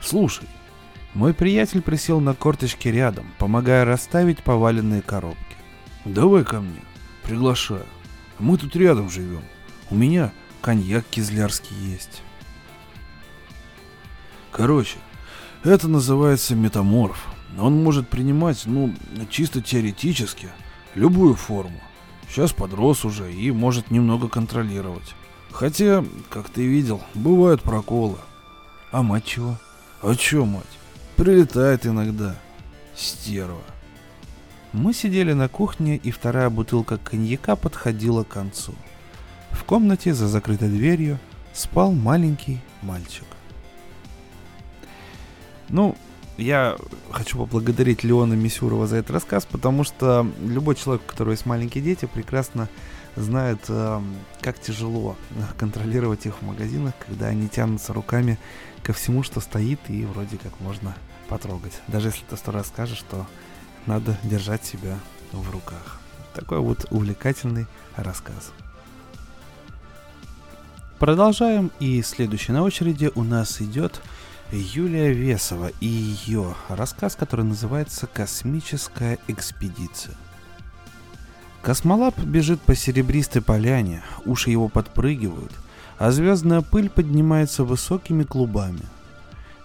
«Слушай, 0.00 0.48
мой 1.14 1.35
приятель 1.35 1.83
присел 1.83 2.20
на 2.20 2.35
корточки 2.35 2.88
рядом, 2.88 3.27
помогая 3.38 3.85
расставить 3.85 4.42
поваленные 4.42 5.03
коробки. 5.03 5.38
Давай 6.05 6.44
ко 6.44 6.61
мне, 6.61 6.83
приглашаю. 7.22 7.87
Мы 8.38 8.59
тут 8.59 8.77
рядом 8.77 9.09
живем. 9.09 9.42
У 9.90 9.94
меня 9.94 10.33
коньяк 10.61 11.05
кизлярский 11.11 11.77
есть. 11.77 12.22
Короче, 14.50 14.98
это 15.62 15.88
называется 15.88 16.55
метаморф. 16.55 17.27
Он 17.59 17.83
может 17.83 18.09
принимать, 18.09 18.62
ну, 18.66 18.92
чисто 19.31 19.61
теоретически, 19.61 20.48
любую 20.94 21.35
форму. 21.35 21.81
Сейчас 22.34 22.52
подрос 22.52 23.04
уже 23.04 23.32
и 23.32 23.52
может 23.52 23.92
немного 23.92 24.28
контролировать. 24.28 25.14
Хотя, 25.52 26.04
как 26.30 26.50
ты 26.50 26.66
видел, 26.66 27.00
бывают 27.14 27.62
проколы. 27.62 28.16
А 28.90 29.04
мать 29.04 29.24
чего? 29.24 29.56
А 30.02 30.16
чё 30.16 30.44
мать? 30.44 30.64
Прилетает 31.14 31.86
иногда. 31.86 32.34
Стерва. 32.96 33.62
Мы 34.72 34.92
сидели 34.92 35.32
на 35.32 35.48
кухне, 35.48 35.96
и 35.96 36.10
вторая 36.10 36.50
бутылка 36.50 36.98
коньяка 36.98 37.54
подходила 37.54 38.24
к 38.24 38.30
концу. 38.30 38.74
В 39.52 39.62
комнате 39.62 40.12
за 40.12 40.26
закрытой 40.26 40.70
дверью 40.70 41.20
спал 41.52 41.92
маленький 41.92 42.58
мальчик. 42.82 43.26
Ну, 45.68 45.96
я 46.36 46.76
хочу 47.10 47.38
поблагодарить 47.38 48.04
Леона 48.04 48.34
Мисюрова 48.34 48.86
за 48.86 48.96
этот 48.96 49.12
рассказ, 49.12 49.46
потому 49.46 49.84
что 49.84 50.26
любой 50.40 50.74
человек, 50.74 51.02
у 51.06 51.10
которого 51.10 51.32
есть 51.32 51.46
маленькие 51.46 51.82
дети, 51.82 52.08
прекрасно 52.12 52.68
знает, 53.16 53.60
э, 53.68 54.00
как 54.40 54.58
тяжело 54.60 55.16
контролировать 55.58 56.26
их 56.26 56.38
в 56.38 56.42
магазинах, 56.42 56.94
когда 57.06 57.26
они 57.26 57.48
тянутся 57.48 57.92
руками 57.92 58.38
ко 58.82 58.92
всему, 58.92 59.22
что 59.22 59.40
стоит, 59.40 59.78
и 59.88 60.04
вроде 60.04 60.36
как 60.36 60.58
можно 60.60 60.94
потрогать. 61.28 61.80
Даже 61.88 62.08
если 62.08 62.24
ты 62.28 62.36
сто 62.36 62.50
раз 62.50 62.66
скажешь, 62.66 62.98
что 62.98 63.26
надо 63.86 64.16
держать 64.24 64.64
себя 64.64 64.98
в 65.32 65.50
руках. 65.50 66.00
Такой 66.34 66.58
вот 66.58 66.86
увлекательный 66.90 67.66
рассказ. 67.96 68.52
Продолжаем, 70.98 71.70
и 71.80 72.02
следующий 72.02 72.52
на 72.52 72.62
очереди 72.62 73.10
у 73.14 73.24
нас 73.24 73.60
идет 73.60 74.00
Юлия 74.56 75.12
Весова 75.12 75.70
и 75.80 75.86
ее 75.86 76.54
рассказ, 76.68 77.16
который 77.16 77.44
называется 77.44 78.06
«Космическая 78.06 79.18
экспедиция». 79.26 80.14
Космолап 81.62 82.18
бежит 82.18 82.60
по 82.60 82.74
серебристой 82.74 83.42
поляне, 83.42 84.02
уши 84.26 84.50
его 84.50 84.68
подпрыгивают, 84.68 85.52
а 85.98 86.10
звездная 86.12 86.60
пыль 86.60 86.90
поднимается 86.90 87.64
высокими 87.64 88.22
клубами. 88.22 88.82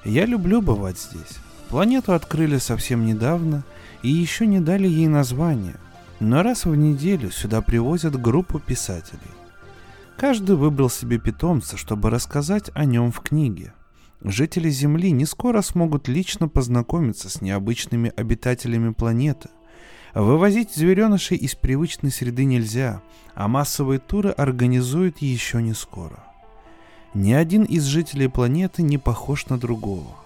Я 0.05 0.25
люблю 0.25 0.61
бывать 0.61 0.97
здесь. 0.97 1.39
Планету 1.67 2.13
открыли 2.13 2.57
совсем 2.57 3.05
недавно 3.05 3.63
и 4.01 4.09
еще 4.09 4.47
не 4.47 4.59
дали 4.59 4.87
ей 4.87 5.07
название, 5.07 5.75
но 6.19 6.41
раз 6.41 6.65
в 6.65 6.75
неделю 6.75 7.31
сюда 7.31 7.61
привозят 7.61 8.19
группу 8.19 8.59
писателей. 8.59 9.19
Каждый 10.17 10.55
выбрал 10.55 10.89
себе 10.89 11.19
питомца, 11.19 11.77
чтобы 11.77 12.09
рассказать 12.09 12.71
о 12.73 12.85
нем 12.85 13.11
в 13.11 13.19
книге. 13.19 13.73
Жители 14.23 14.69
Земли 14.69 15.11
не 15.11 15.25
скоро 15.25 15.61
смогут 15.61 16.09
лично 16.09 16.49
познакомиться 16.49 17.29
с 17.29 17.41
необычными 17.41 18.11
обитателями 18.17 18.91
планеты. 18.91 19.49
Вывозить 20.13 20.75
зверенышей 20.75 21.37
из 21.37 21.55
привычной 21.55 22.11
среды 22.11 22.43
нельзя, 22.43 23.01
а 23.33 23.47
массовые 23.47 23.99
туры 23.99 24.31
организуют 24.31 25.19
еще 25.19 25.61
не 25.61 25.73
скоро. 25.73 26.19
Ни 27.13 27.31
один 27.31 27.63
из 27.63 27.85
жителей 27.85 28.27
планеты 28.27 28.81
не 28.81 28.97
похож 28.97 29.47
на 29.47 29.57
другого. 29.57 30.17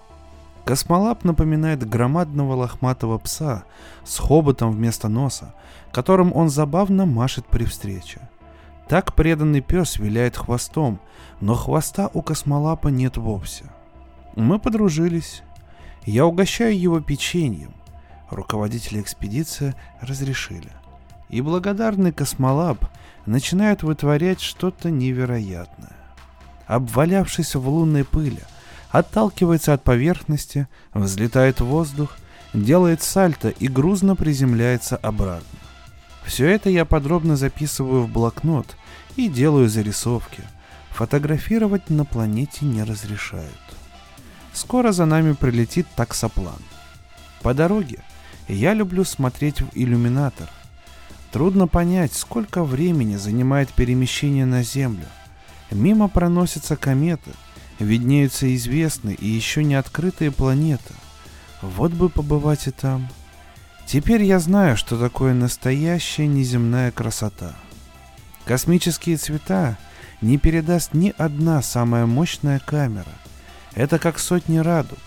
Космолап 0.64 1.22
напоминает 1.22 1.88
громадного 1.88 2.54
лохматого 2.54 3.18
пса 3.18 3.64
с 4.04 4.18
хоботом 4.18 4.72
вместо 4.72 5.08
носа, 5.08 5.54
которым 5.92 6.34
он 6.34 6.48
забавно 6.48 7.06
машет 7.06 7.46
при 7.46 7.64
встрече. 7.64 8.28
Так 8.88 9.14
преданный 9.14 9.60
пес 9.60 9.98
виляет 9.98 10.36
хвостом, 10.36 10.98
но 11.40 11.54
хвоста 11.54 12.10
у 12.12 12.22
космолапа 12.22 12.88
нет 12.88 13.18
вовсе. 13.18 13.66
Мы 14.36 14.58
подружились. 14.58 15.42
Я 16.04 16.26
угощаю 16.26 16.78
его 16.78 17.00
печеньем. 17.00 17.72
Руководители 18.30 19.00
экспедиции 19.00 19.74
разрешили. 20.00 20.70
И 21.28 21.40
благодарный 21.40 22.12
космолап 22.12 22.90
начинает 23.26 23.82
вытворять 23.82 24.40
что-то 24.40 24.90
невероятное. 24.90 25.96
Обвалявшись 26.66 27.54
в 27.54 27.68
лунной 27.68 28.04
пыли, 28.04 28.40
отталкивается 28.90 29.72
от 29.72 29.84
поверхности, 29.84 30.66
взлетает 30.92 31.60
в 31.60 31.66
воздух, 31.66 32.16
делает 32.52 33.02
сальто 33.02 33.50
и 33.50 33.68
грузно 33.68 34.16
приземляется 34.16 34.96
обратно. 34.96 35.58
Все 36.24 36.48
это 36.48 36.70
я 36.70 36.84
подробно 36.84 37.36
записываю 37.36 38.02
в 38.02 38.10
блокнот 38.10 38.76
и 39.14 39.28
делаю 39.28 39.68
зарисовки. 39.68 40.42
Фотографировать 40.90 41.90
на 41.90 42.04
планете 42.04 42.64
не 42.64 42.82
разрешают. 42.82 43.52
Скоро 44.54 44.92
за 44.92 45.04
нами 45.04 45.32
прилетит 45.32 45.86
таксоплан. 45.96 46.62
По 47.42 47.52
дороге 47.52 47.98
я 48.48 48.72
люблю 48.72 49.04
смотреть 49.04 49.60
в 49.60 49.68
иллюминатор. 49.74 50.48
Трудно 51.32 51.66
понять, 51.66 52.14
сколько 52.14 52.62
времени 52.62 53.16
занимает 53.16 53.70
перемещение 53.70 54.46
на 54.46 54.62
Землю. 54.62 55.06
Мимо 55.72 56.08
проносятся 56.08 56.76
кометы, 56.76 57.32
виднеются 57.80 58.54
известные 58.54 59.16
и 59.16 59.26
еще 59.26 59.64
не 59.64 59.74
открытые 59.74 60.30
планеты. 60.30 60.94
Вот 61.60 61.90
бы 61.92 62.08
побывать 62.08 62.68
и 62.68 62.70
там. 62.70 63.08
Теперь 63.86 64.22
я 64.22 64.38
знаю, 64.38 64.76
что 64.76 64.96
такое 64.96 65.34
настоящая 65.34 66.28
неземная 66.28 66.92
красота. 66.92 67.54
Космические 68.44 69.16
цвета 69.16 69.76
не 70.20 70.38
передаст 70.38 70.94
ни 70.94 71.12
одна 71.18 71.60
самая 71.60 72.06
мощная 72.06 72.60
камера. 72.60 73.12
Это 73.74 73.98
как 73.98 74.18
сотни 74.18 74.58
радуг, 74.58 74.98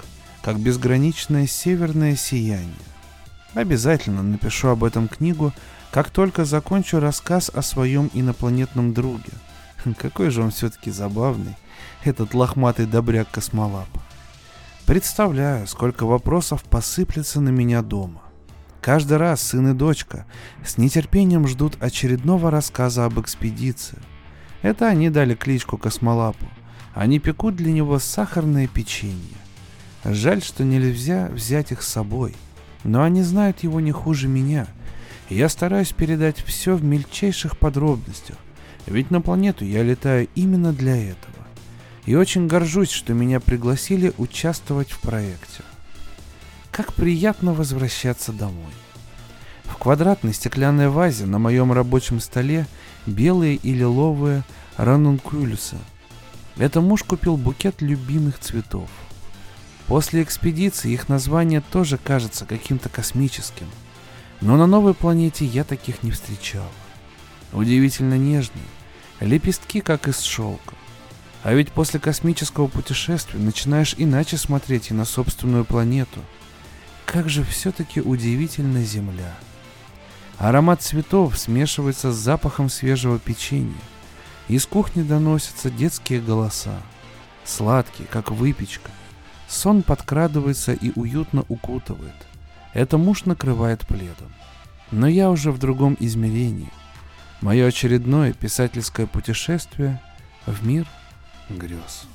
как 0.42 0.60
безграничное 0.60 1.48
северное 1.48 2.16
сияние. 2.16 2.74
Обязательно 3.54 4.24
напишу 4.24 4.68
об 4.70 4.84
этом 4.84 5.08
книгу, 5.08 5.54
как 5.92 6.10
только 6.10 6.46
закончу 6.46 7.00
рассказ 7.00 7.50
о 7.54 7.62
своем 7.62 8.10
инопланетном 8.14 8.94
друге. 8.94 9.32
Какой 9.98 10.32
же 10.32 10.42
он 10.42 10.52
все-таки 10.52 10.92
забавный, 10.92 11.56
этот 12.04 12.34
лохматый 12.34 12.86
добряк 12.86 13.32
космолап. 13.32 13.88
Представляю, 14.86 15.66
сколько 15.68 16.06
вопросов 16.06 16.64
посыплется 16.64 17.40
на 17.40 17.50
меня 17.50 17.82
дома. 17.82 18.22
Каждый 18.82 19.18
раз 19.18 19.42
сын 19.42 19.72
и 19.72 19.74
дочка 19.74 20.26
с 20.66 20.78
нетерпением 20.78 21.48
ждут 21.48 21.76
очередного 21.82 22.52
рассказа 22.52 23.06
об 23.06 23.20
экспедиции. 23.20 23.98
Это 24.62 24.88
они 24.88 25.10
дали 25.10 25.36
кличку 25.36 25.78
Космолапу. 25.78 26.46
Они 26.98 27.20
пекут 27.20 27.56
для 27.56 27.72
него 27.72 28.00
сахарное 28.00 28.66
печенье. 28.66 29.38
Жаль, 30.04 30.42
что 30.42 30.64
нельзя 30.64 31.28
взять 31.32 31.72
их 31.72 31.84
с 31.84 31.88
собой. 31.88 32.34
Но 32.84 33.04
они 33.04 33.22
знают 33.22 33.62
его 33.62 33.80
не 33.80 33.92
хуже 33.92 34.28
меня. 34.28 34.66
И 35.30 35.36
я 35.36 35.48
стараюсь 35.48 35.94
передать 35.94 36.40
все 36.40 36.76
в 36.76 36.84
мельчайших 36.84 37.60
подробностях. 37.60 38.38
Ведь 38.88 39.12
на 39.12 39.22
планету 39.22 39.64
я 39.64 39.84
летаю 39.84 40.28
именно 40.34 40.74
для 40.74 40.96
этого. 40.96 41.36
И 42.08 42.16
очень 42.16 42.48
горжусь, 42.48 42.90
что 42.90 43.14
меня 43.14 43.40
пригласили 43.40 44.12
участвовать 44.18 44.90
в 44.90 45.00
проекте. 45.00 45.62
Как 46.72 46.94
приятно 46.94 47.54
возвращаться 47.54 48.34
домой. 48.34 48.74
В 49.66 49.76
квадратной 49.78 50.34
стеклянной 50.34 50.90
вазе 50.90 51.28
на 51.28 51.38
моем 51.38 51.72
рабочем 51.72 52.20
столе 52.20 52.66
белые 53.06 53.56
и 53.58 53.72
лиловые 53.76 54.42
ранункулюсы. 54.78 55.78
Это 56.58 56.82
муж 56.82 57.04
купил 57.04 57.38
букет 57.38 57.82
любимых 57.82 58.39
цветов. 58.39 58.89
После 59.88 60.24
экспедиции 60.24 60.91
их 60.91 61.08
название 61.08 61.62
тоже 61.62 61.98
кажется 61.98 62.46
каким-то 62.46 62.89
космическим. 62.89 63.67
Но 64.41 64.58
на 64.58 64.67
новой 64.67 64.93
планете 64.93 65.46
я 65.46 65.63
таких 65.63 66.04
не 66.04 66.12
встречал. 66.12 66.70
Удивительно 67.54 68.17
нежные, 68.17 68.65
лепестки 69.20 69.82
как 69.82 70.08
из 70.08 70.22
шелка. 70.22 70.76
А 71.43 71.54
ведь 71.54 71.72
после 71.72 72.00
космического 72.00 72.67
путешествия 72.67 73.39
начинаешь 73.39 73.96
иначе 73.98 74.38
смотреть 74.38 74.91
и 74.91 74.93
на 74.93 75.06
собственную 75.06 75.65
планету– 75.65 76.20
как 77.08 77.30
же 77.30 77.43
все-таки 77.46 78.02
удивительна 78.02 78.84
земля. 78.84 79.34
Аромат 80.38 80.82
цветов 80.82 81.38
смешивается 81.38 82.12
с 82.12 82.15
запахом 82.17 82.70
свежего 82.70 83.17
печенья. 83.17 83.74
Из 84.48 84.66
кухни 84.66 85.04
доносятся 85.04 85.70
детские 85.70 86.22
голоса. 86.22 86.82
Сладкие, 87.44 88.08
как 88.08 88.32
выпечка. 88.32 88.92
Сон 89.48 89.84
подкрадывается 89.84 90.74
и 90.74 90.92
уютно 90.96 91.44
укутывает. 91.50 92.15
Это 92.74 92.98
муж 92.98 93.26
накрывает 93.26 93.86
пледом. 93.86 94.32
Но 94.92 95.08
я 95.08 95.30
уже 95.30 95.52
в 95.52 95.60
другом 95.60 95.98
измерении. 96.00 96.69
Мое 97.42 97.67
очередное 97.67 98.34
писательское 98.34 99.06
путешествие 99.06 100.02
в 100.46 100.65
мир 100.65 100.88
грез. 101.50 102.08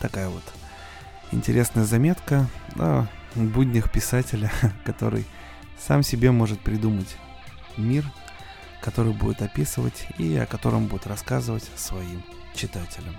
Такая 0.00 0.28
вот 0.28 0.44
интересная 1.32 1.84
заметка. 1.84 2.46
Да, 2.76 3.06
буднях 3.34 3.90
писателя, 3.90 4.52
который 4.84 5.24
сам 5.78 6.02
себе 6.02 6.30
может 6.30 6.60
придумать 6.60 7.16
мир, 7.76 8.04
который 8.80 9.12
будет 9.12 9.42
описывать 9.42 10.06
и 10.18 10.36
о 10.36 10.46
котором 10.46 10.86
будет 10.86 11.06
рассказывать 11.06 11.64
своим 11.76 12.22
читателям. 12.54 13.16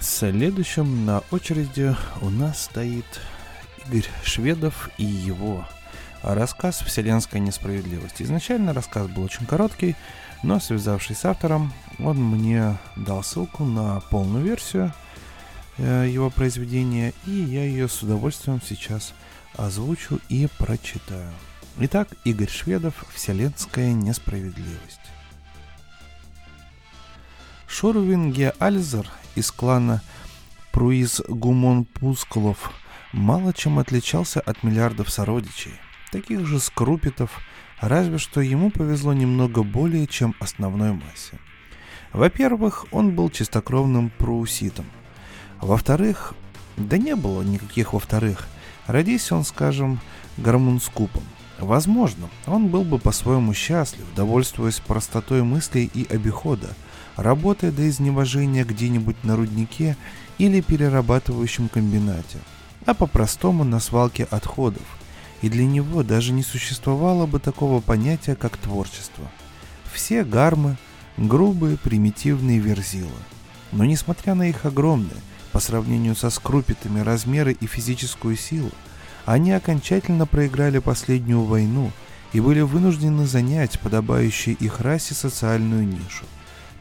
Следующим 0.00 1.04
на 1.04 1.22
очереди 1.30 1.94
у 2.20 2.30
нас 2.30 2.64
стоит 2.64 3.20
Игорь 3.86 4.06
Шведов 4.22 4.90
и 4.96 5.04
его 5.04 5.66
рассказ 6.22 6.80
«Вселенская 6.82 7.40
несправедливость». 7.40 8.22
Изначально 8.22 8.72
рассказ 8.72 9.08
был 9.08 9.24
очень 9.24 9.46
короткий, 9.46 9.96
но 10.42 10.60
связавшись 10.60 11.18
с 11.18 11.24
автором, 11.24 11.72
он 11.98 12.16
мне 12.16 12.76
дал 12.96 13.22
ссылку 13.22 13.64
на 13.64 14.00
полную 14.10 14.44
версию 14.44 14.92
э, 15.78 16.08
его 16.08 16.30
произведения, 16.30 17.12
и 17.26 17.30
я 17.30 17.64
ее 17.64 17.88
с 17.88 18.02
удовольствием 18.02 18.60
сейчас 18.64 19.14
озвучу 19.56 20.20
и 20.28 20.48
прочитаю. 20.58 21.32
Итак, 21.80 22.08
Игорь 22.24 22.48
Шведов 22.48 23.04
«Вселенская 23.14 23.92
несправедливость». 23.92 24.98
Шорвинге 27.68 28.52
Альзер 28.58 29.08
из 29.36 29.52
клана 29.52 30.02
Пруиз 30.72 31.22
Гумон 31.28 31.84
Пускулов 31.84 32.72
мало 33.12 33.52
чем 33.52 33.78
отличался 33.78 34.40
от 34.40 34.64
миллиардов 34.64 35.08
сородичей, 35.08 35.74
таких 36.10 36.46
же 36.46 36.58
скрупитов, 36.58 37.30
разве 37.80 38.18
что 38.18 38.40
ему 38.40 38.72
повезло 38.72 39.12
немного 39.12 39.62
более, 39.62 40.08
чем 40.08 40.34
основной 40.40 40.94
массе. 40.94 41.38
Во-первых, 42.12 42.86
он 42.90 43.14
был 43.14 43.30
чистокровным 43.30 44.10
прууситом. 44.10 44.86
Во-вторых, 45.60 46.34
да 46.76 46.98
не 46.98 47.14
было 47.14 47.42
никаких 47.42 47.92
во-вторых, 47.92 48.48
родись 48.88 49.30
он, 49.30 49.44
скажем, 49.44 50.00
гармунскупом. 50.38 51.22
Возможно, 51.58 52.28
он 52.46 52.68
был 52.68 52.84
бы 52.84 52.98
по-своему 52.98 53.52
счастлив, 53.52 54.04
довольствуясь 54.14 54.78
простотой 54.78 55.42
мыслей 55.42 55.90
и 55.92 56.06
обихода, 56.08 56.68
работая 57.16 57.72
до 57.72 57.88
изнеможения 57.88 58.64
где-нибудь 58.64 59.24
на 59.24 59.34
руднике 59.36 59.96
или 60.38 60.60
перерабатывающем 60.60 61.68
комбинате, 61.68 62.38
а 62.86 62.94
по-простому 62.94 63.64
на 63.64 63.80
свалке 63.80 64.24
отходов. 64.30 64.84
И 65.42 65.48
для 65.48 65.66
него 65.66 66.02
даже 66.02 66.32
не 66.32 66.42
существовало 66.42 67.26
бы 67.26 67.40
такого 67.40 67.80
понятия, 67.80 68.36
как 68.36 68.56
творчество. 68.56 69.28
Все 69.92 70.24
гармы– 70.24 70.76
грубые, 71.16 71.76
примитивные 71.76 72.58
верзилы. 72.60 73.10
Но 73.72 73.84
несмотря 73.84 74.34
на 74.34 74.48
их 74.48 74.64
огромные, 74.64 75.16
по 75.52 75.60
сравнению 75.60 76.14
со 76.14 76.30
скрупитами 76.30 77.00
размеры 77.00 77.52
и 77.52 77.66
физическую 77.66 78.36
силу, 78.36 78.70
они 79.28 79.52
окончательно 79.52 80.24
проиграли 80.24 80.78
последнюю 80.78 81.42
войну 81.42 81.92
и 82.32 82.40
были 82.40 82.62
вынуждены 82.62 83.26
занять 83.26 83.78
подобающую 83.78 84.56
их 84.56 84.80
расе 84.80 85.12
социальную 85.12 85.86
нишу. 85.86 86.24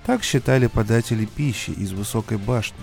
Так 0.05 0.23
считали 0.23 0.67
податели 0.67 1.25
пищи 1.25 1.71
из 1.71 1.91
высокой 1.91 2.37
башни. 2.37 2.79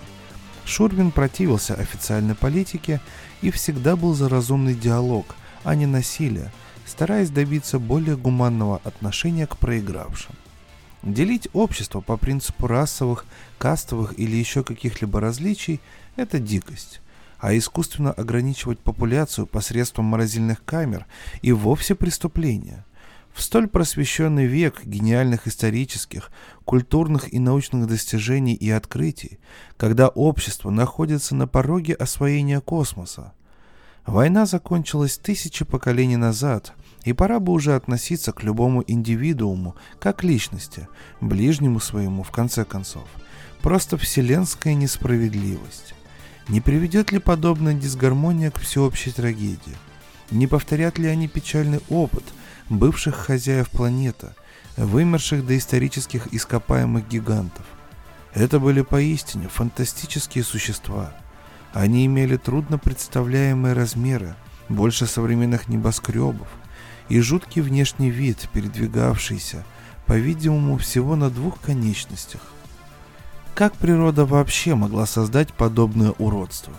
Шурвин 0.65 1.09
противился 1.09 1.73
официальной 1.73 2.35
политике 2.35 3.01
и 3.41 3.49
всегда 3.49 3.95
был 3.95 4.13
за 4.13 4.29
разумный 4.29 4.75
диалог, 4.75 5.35
а 5.63 5.73
не 5.73 5.87
насилие, 5.87 6.51
стараясь 6.85 7.31
добиться 7.31 7.79
более 7.79 8.17
гуманного 8.17 8.81
отношения 8.83 9.47
к 9.47 9.57
проигравшим. 9.57 10.35
Делить 11.01 11.47
общество 11.53 12.01
по 12.01 12.17
принципу 12.17 12.67
расовых, 12.67 13.25
кастовых 13.57 14.13
или 14.19 14.35
еще 14.35 14.63
каких-либо 14.63 15.19
различий– 15.19 15.81
это 16.17 16.37
дикость 16.37 17.01
а 17.39 17.55
искусственно 17.57 18.11
ограничивать 18.11 18.79
популяцию 18.79 19.47
посредством 19.47 20.05
морозильных 20.05 20.63
камер 20.63 21.05
и 21.41 21.51
вовсе 21.51 21.95
преступление. 21.95 22.85
В 23.33 23.41
столь 23.41 23.67
просвещенный 23.67 24.45
век 24.45 24.85
гениальных 24.85 25.45
исторических, 25.45 26.31
культурных 26.63 27.33
и 27.33 27.39
научных 27.39 27.85
достижений 27.87 28.53
и 28.53 28.69
открытий, 28.69 29.39
когда 29.75 30.07
общество 30.07 30.69
находится 30.69 31.35
на 31.35 31.45
пороге 31.45 31.93
освоения 31.95 32.61
космоса. 32.61 33.33
Война 34.05 34.45
закончилась 34.45 35.17
тысячи 35.17 35.65
поколений 35.65 36.15
назад, 36.15 36.73
и 37.03 37.11
пора 37.11 37.39
бы 37.39 37.53
уже 37.53 37.75
относиться 37.75 38.31
к 38.31 38.43
любому 38.43 38.83
индивидууму 38.85 39.75
как 39.99 40.23
личности, 40.23 40.87
ближнему 41.21 41.79
своему 41.79 42.23
в 42.23 42.31
конце 42.31 42.65
концов. 42.65 43.07
Просто 43.61 43.97
вселенская 43.97 44.75
несправедливость. 44.75 45.94
Не 46.47 46.61
приведет 46.61 47.11
ли 47.11 47.17
подобная 47.17 47.73
дисгармония 47.73 48.51
к 48.51 48.59
всеобщей 48.59 49.11
трагедии? 49.11 49.75
Не 50.29 50.45
повторят 50.45 50.99
ли 50.99 51.07
они 51.07 51.27
печальный 51.27 51.79
опыт 51.89 52.23
бывших 52.69 53.15
хозяев 53.15 53.69
планеты, 53.71 54.29
вымерших 54.77 55.43
до 55.43 55.57
исторических 55.57 56.31
ископаемых 56.31 57.07
гигантов? 57.07 57.65
Это 58.35 58.59
были 58.59 58.81
поистине 58.81 59.47
фантастические 59.47 60.43
существа. 60.43 61.15
Они 61.73 62.05
имели 62.05 62.37
трудно 62.37 62.77
представляемые 62.77 63.73
размеры, 63.73 64.35
больше 64.69 65.07
современных 65.07 65.67
небоскребов, 65.67 66.47
и 67.09 67.21
жуткий 67.21 67.63
внешний 67.63 68.11
вид, 68.11 68.49
передвигавшийся, 68.53 69.65
по-видимому, 70.05 70.77
всего 70.77 71.15
на 71.15 71.31
двух 71.31 71.59
конечностях. 71.59 72.41
Как 73.55 73.73
природа 73.77 74.25
вообще 74.25 74.75
могла 74.75 75.05
создать 75.05 75.53
подобное 75.53 76.13
уродство? 76.19 76.73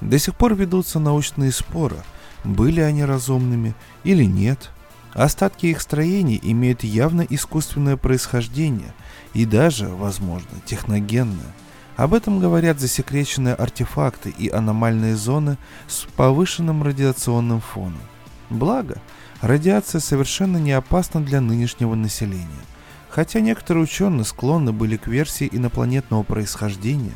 До 0.00 0.18
сих 0.18 0.34
пор 0.34 0.56
ведутся 0.56 0.98
научные 0.98 1.52
споры, 1.52 1.98
были 2.42 2.80
они 2.80 3.04
разумными 3.04 3.76
или 4.02 4.24
нет. 4.24 4.72
Остатки 5.12 5.66
их 5.66 5.80
строений 5.80 6.40
имеют 6.42 6.82
явно 6.82 7.22
искусственное 7.22 7.96
происхождение 7.96 8.92
и 9.34 9.44
даже, 9.44 9.86
возможно, 9.86 10.50
техногенное. 10.64 11.54
Об 11.96 12.12
этом 12.12 12.40
говорят 12.40 12.80
засекреченные 12.80 13.54
артефакты 13.54 14.30
и 14.30 14.48
аномальные 14.48 15.14
зоны 15.14 15.58
с 15.86 16.06
повышенным 16.16 16.82
радиационным 16.82 17.60
фоном. 17.60 18.02
Благо, 18.50 19.00
радиация 19.42 20.00
совершенно 20.00 20.56
не 20.56 20.72
опасна 20.72 21.20
для 21.22 21.40
нынешнего 21.40 21.94
населения– 21.94 22.48
Хотя 23.16 23.40
некоторые 23.40 23.84
ученые 23.84 24.26
склонны 24.26 24.72
были 24.72 24.98
к 24.98 25.06
версии 25.06 25.48
инопланетного 25.50 26.22
происхождения, 26.22 27.14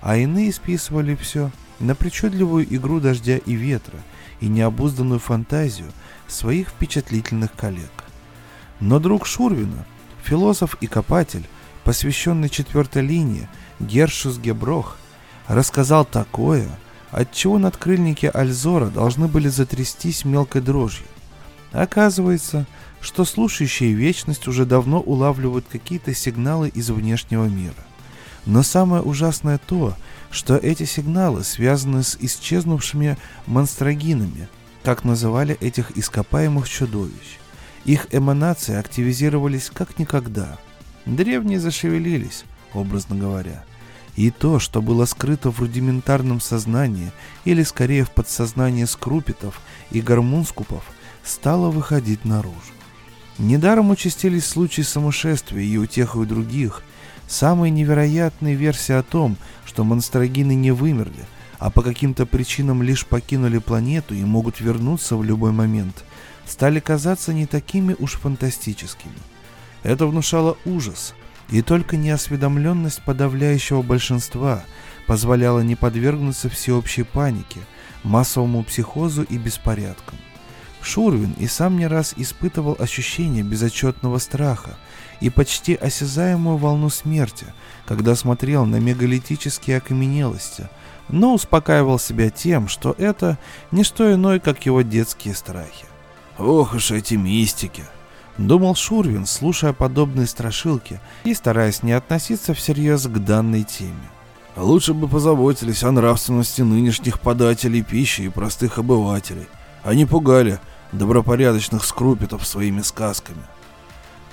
а 0.00 0.16
иные 0.16 0.50
списывали 0.50 1.14
все 1.14 1.50
на 1.78 1.94
причудливую 1.94 2.64
игру 2.74 3.00
дождя 3.00 3.36
и 3.36 3.52
ветра 3.52 3.98
и 4.40 4.48
необузданную 4.48 5.20
фантазию 5.20 5.92
своих 6.26 6.70
впечатлительных 6.70 7.52
коллег. 7.52 7.92
Но 8.80 8.98
друг 8.98 9.26
Шурвина, 9.26 9.84
философ 10.24 10.78
и 10.80 10.86
копатель, 10.86 11.46
посвященный 11.84 12.48
четвертой 12.48 13.02
линии 13.02 13.46
Гершус 13.78 14.38
Геброх, 14.38 14.96
рассказал 15.48 16.06
такое, 16.06 16.66
от 17.10 17.30
чего 17.30 17.58
надкрыльники 17.58 18.24
Альзора 18.32 18.86
должны 18.86 19.28
были 19.28 19.48
затрястись 19.48 20.24
мелкой 20.24 20.62
дрожью. 20.62 21.06
Оказывается, 21.72 22.66
что 23.02 23.24
слушающие 23.24 23.92
вечность 23.92 24.46
уже 24.48 24.64
давно 24.64 25.00
улавливают 25.00 25.66
какие-то 25.70 26.14
сигналы 26.14 26.68
из 26.68 26.88
внешнего 26.88 27.46
мира. 27.46 27.74
Но 28.46 28.62
самое 28.62 29.02
ужасное 29.02 29.58
то, 29.58 29.94
что 30.30 30.56
эти 30.56 30.84
сигналы 30.84 31.44
связаны 31.44 32.04
с 32.04 32.16
исчезнувшими 32.18 33.18
монстрогинами, 33.46 34.48
как 34.84 35.04
называли 35.04 35.56
этих 35.60 35.96
ископаемых 35.96 36.68
чудовищ. 36.68 37.38
Их 37.84 38.06
эманации 38.12 38.76
активизировались 38.76 39.70
как 39.72 39.98
никогда. 39.98 40.58
Древние 41.04 41.58
зашевелились, 41.58 42.44
образно 42.72 43.16
говоря. 43.16 43.64
И 44.14 44.30
то, 44.30 44.60
что 44.60 44.80
было 44.80 45.06
скрыто 45.06 45.50
в 45.50 45.58
рудиментарном 45.58 46.40
сознании, 46.40 47.10
или 47.44 47.62
скорее 47.64 48.04
в 48.04 48.10
подсознании 48.10 48.84
скрупитов 48.84 49.60
и 49.90 50.00
гормунскупов, 50.00 50.84
стало 51.24 51.70
выходить 51.70 52.24
наружу. 52.24 52.72
Недаром 53.38 53.90
участились 53.90 54.46
случаи 54.46 54.82
сумасшествия 54.82 55.62
и 55.62 55.76
у 55.78 55.86
тех, 55.86 56.14
и 56.14 56.18
у 56.18 56.24
других. 56.24 56.82
Самые 57.26 57.70
невероятные 57.70 58.54
версии 58.54 58.92
о 58.92 59.02
том, 59.02 59.36
что 59.64 59.84
монстрогины 59.84 60.54
не 60.54 60.70
вымерли, 60.70 61.24
а 61.58 61.70
по 61.70 61.82
каким-то 61.82 62.26
причинам 62.26 62.82
лишь 62.82 63.06
покинули 63.06 63.58
планету 63.58 64.14
и 64.14 64.22
могут 64.22 64.60
вернуться 64.60 65.16
в 65.16 65.24
любой 65.24 65.52
момент, 65.52 66.04
стали 66.46 66.78
казаться 66.78 67.32
не 67.32 67.46
такими 67.46 67.96
уж 67.98 68.14
фантастическими. 68.14 69.14
Это 69.82 70.06
внушало 70.06 70.58
ужас, 70.66 71.14
и 71.50 71.62
только 71.62 71.96
неосведомленность 71.96 73.02
подавляющего 73.02 73.82
большинства 73.82 74.64
позволяла 75.06 75.60
не 75.60 75.74
подвергнуться 75.74 76.48
всеобщей 76.48 77.02
панике, 77.02 77.60
массовому 78.02 78.62
психозу 78.62 79.22
и 79.22 79.38
беспорядкам. 79.38 80.18
Шурвин 80.84 81.32
и 81.38 81.46
сам 81.46 81.76
не 81.76 81.86
раз 81.86 82.14
испытывал 82.16 82.76
ощущение 82.78 83.42
безотчетного 83.42 84.18
страха 84.18 84.76
и 85.20 85.30
почти 85.30 85.74
осязаемую 85.74 86.56
волну 86.56 86.90
смерти, 86.90 87.46
когда 87.86 88.14
смотрел 88.16 88.66
на 88.66 88.76
мегалитические 88.76 89.78
окаменелости, 89.78 90.68
но 91.08 91.34
успокаивал 91.34 91.98
себя 91.98 92.30
тем, 92.30 92.68
что 92.68 92.94
это 92.98 93.38
не 93.70 93.84
что 93.84 94.12
иное, 94.12 94.40
как 94.40 94.66
его 94.66 94.82
детские 94.82 95.34
страхи. 95.34 95.86
«Ох 96.38 96.74
уж 96.74 96.90
эти 96.90 97.14
мистики!»— 97.14 97.84
думал 98.38 98.74
Шурвин, 98.74 99.26
слушая 99.26 99.72
подобные 99.72 100.26
страшилки 100.26 101.00
и 101.24 101.34
стараясь 101.34 101.82
не 101.82 101.92
относиться 101.92 102.54
всерьез 102.54 103.06
к 103.06 103.18
данной 103.18 103.62
теме. 103.62 104.10
«Лучше 104.56 104.94
бы 104.94 105.06
позаботились 105.06 105.82
о 105.84 105.92
нравственности 105.92 106.62
нынешних 106.62 107.20
подателей 107.20 107.82
пищи 107.82 108.22
и 108.22 108.28
простых 108.28 108.78
обывателей. 108.78 109.46
Они 109.84 110.06
пугали, 110.06 110.60
добропорядочных 110.92 111.84
скрупитов 111.84 112.46
своими 112.46 112.82
сказками. 112.82 113.42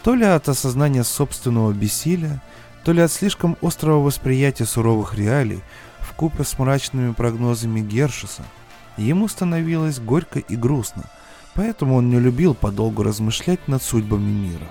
То 0.03 0.15
ли 0.15 0.25
от 0.25 0.47
осознания 0.47 1.03
собственного 1.03 1.73
бессилия, 1.73 2.41
то 2.83 2.91
ли 2.91 3.01
от 3.01 3.11
слишком 3.11 3.57
острого 3.61 4.03
восприятия 4.03 4.65
суровых 4.65 5.15
реалий, 5.15 5.61
в 5.99 6.13
купе 6.13 6.43
с 6.43 6.57
мрачными 6.57 7.13
прогнозами 7.13 7.81
Гершеса, 7.81 8.43
ему 8.97 9.27
становилось 9.27 9.99
горько 9.99 10.39
и 10.39 10.55
грустно, 10.55 11.09
поэтому 11.53 11.95
он 11.95 12.09
не 12.09 12.19
любил 12.19 12.53
подолгу 12.53 13.03
размышлять 13.03 13.67
над 13.67 13.83
судьбами 13.83 14.31
мира. 14.31 14.69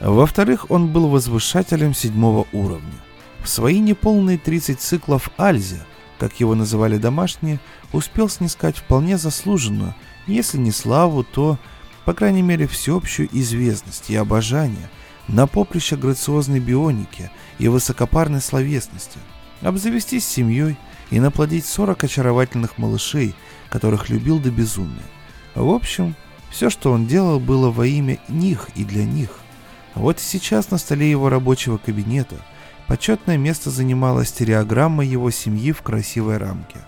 Во-вторых, 0.00 0.70
он 0.70 0.92
был 0.92 1.08
возвышателем 1.08 1.94
седьмого 1.94 2.46
уровня. 2.52 2.94
В 3.42 3.48
свои 3.48 3.78
неполные 3.78 4.38
30 4.38 4.80
циклов 4.80 5.30
Альзе, 5.38 5.86
как 6.18 6.38
его 6.40 6.54
называли 6.54 6.98
домашние, 6.98 7.60
успел 7.92 8.28
снискать 8.28 8.76
вполне 8.76 9.16
заслуженную, 9.16 9.94
если 10.26 10.58
не 10.58 10.72
славу, 10.72 11.24
то, 11.24 11.58
по 12.04 12.14
крайней 12.14 12.42
мере, 12.42 12.66
всеобщую 12.66 13.28
известность 13.32 14.10
и 14.10 14.16
обожание 14.16 14.90
на 15.28 15.46
поприще 15.46 15.96
грациозной 15.96 16.60
бионики 16.60 17.30
и 17.58 17.68
высокопарной 17.68 18.40
словесности, 18.40 19.18
обзавестись 19.60 20.26
семьей 20.26 20.76
и 21.10 21.20
наплодить 21.20 21.66
40 21.66 22.04
очаровательных 22.04 22.78
малышей, 22.78 23.34
которых 23.70 24.08
любил 24.08 24.38
до 24.38 24.50
безумия. 24.50 25.02
В 25.54 25.68
общем, 25.70 26.14
все, 26.50 26.70
что 26.70 26.92
он 26.92 27.06
делал, 27.06 27.40
было 27.40 27.70
во 27.70 27.86
имя 27.86 28.18
них 28.28 28.68
и 28.74 28.84
для 28.84 29.04
них. 29.04 29.30
Вот 29.94 30.18
и 30.18 30.22
сейчас 30.22 30.70
на 30.70 30.78
столе 30.78 31.10
его 31.10 31.28
рабочего 31.28 31.78
кабинета 31.78 32.36
почетное 32.86 33.36
место 33.36 33.70
занимала 33.70 34.24
стереограмма 34.24 35.04
его 35.04 35.30
семьи 35.30 35.72
в 35.72 35.82
красивой 35.82 36.36
рамке. 36.36 36.78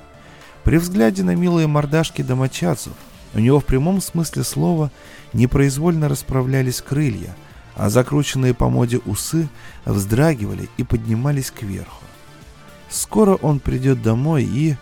При 0.65 0.77
взгляде 0.77 1.23
на 1.23 1.35
милые 1.35 1.67
мордашки 1.67 2.23
домочадцев 2.23 2.93
у 3.35 3.39
него 3.41 3.61
в 3.61 3.65
прямом 3.65 4.01
смысле 4.01 4.45
слова 4.45 4.91
непроизвольно 5.33 6.09
расправлялись 6.09 6.81
крылья, 6.81 7.37
а 7.75 7.91
закрученные 7.91 8.55
по 8.55 8.69
моде 8.69 8.99
усы 8.99 9.49
вздрагивали 9.85 10.69
и 10.77 10.85
поднимались 10.85 11.51
кверху. 11.51 12.05
Скоро 12.89 13.35
он 13.37 13.61
придет 13.61 14.03
домой 14.03 14.45
и... 14.45 14.77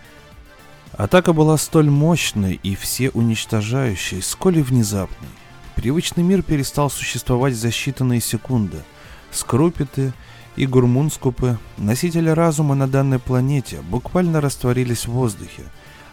Атака 0.93 1.35
была 1.35 1.59
столь 1.59 1.91
мощной 1.91 2.59
и 2.63 2.75
все 2.75 3.11
уничтожающей, 3.11 4.23
сколь 4.23 4.59
и 4.59 4.63
внезапной. 4.63 5.29
Привычный 5.75 6.23
мир 6.23 6.43
перестал 6.43 6.89
существовать 6.89 7.55
за 7.55 7.69
считанные 7.69 8.21
секунды. 8.21 8.79
Скрупиты 9.31 10.15
и 10.57 10.67
гурмунскупы, 10.67 11.59
носители 11.77 12.31
разума 12.31 12.75
на 12.75 12.89
данной 12.89 13.19
планете, 13.19 13.83
буквально 13.83 14.41
растворились 14.41 15.05
в 15.07 15.13
воздухе, 15.13 15.65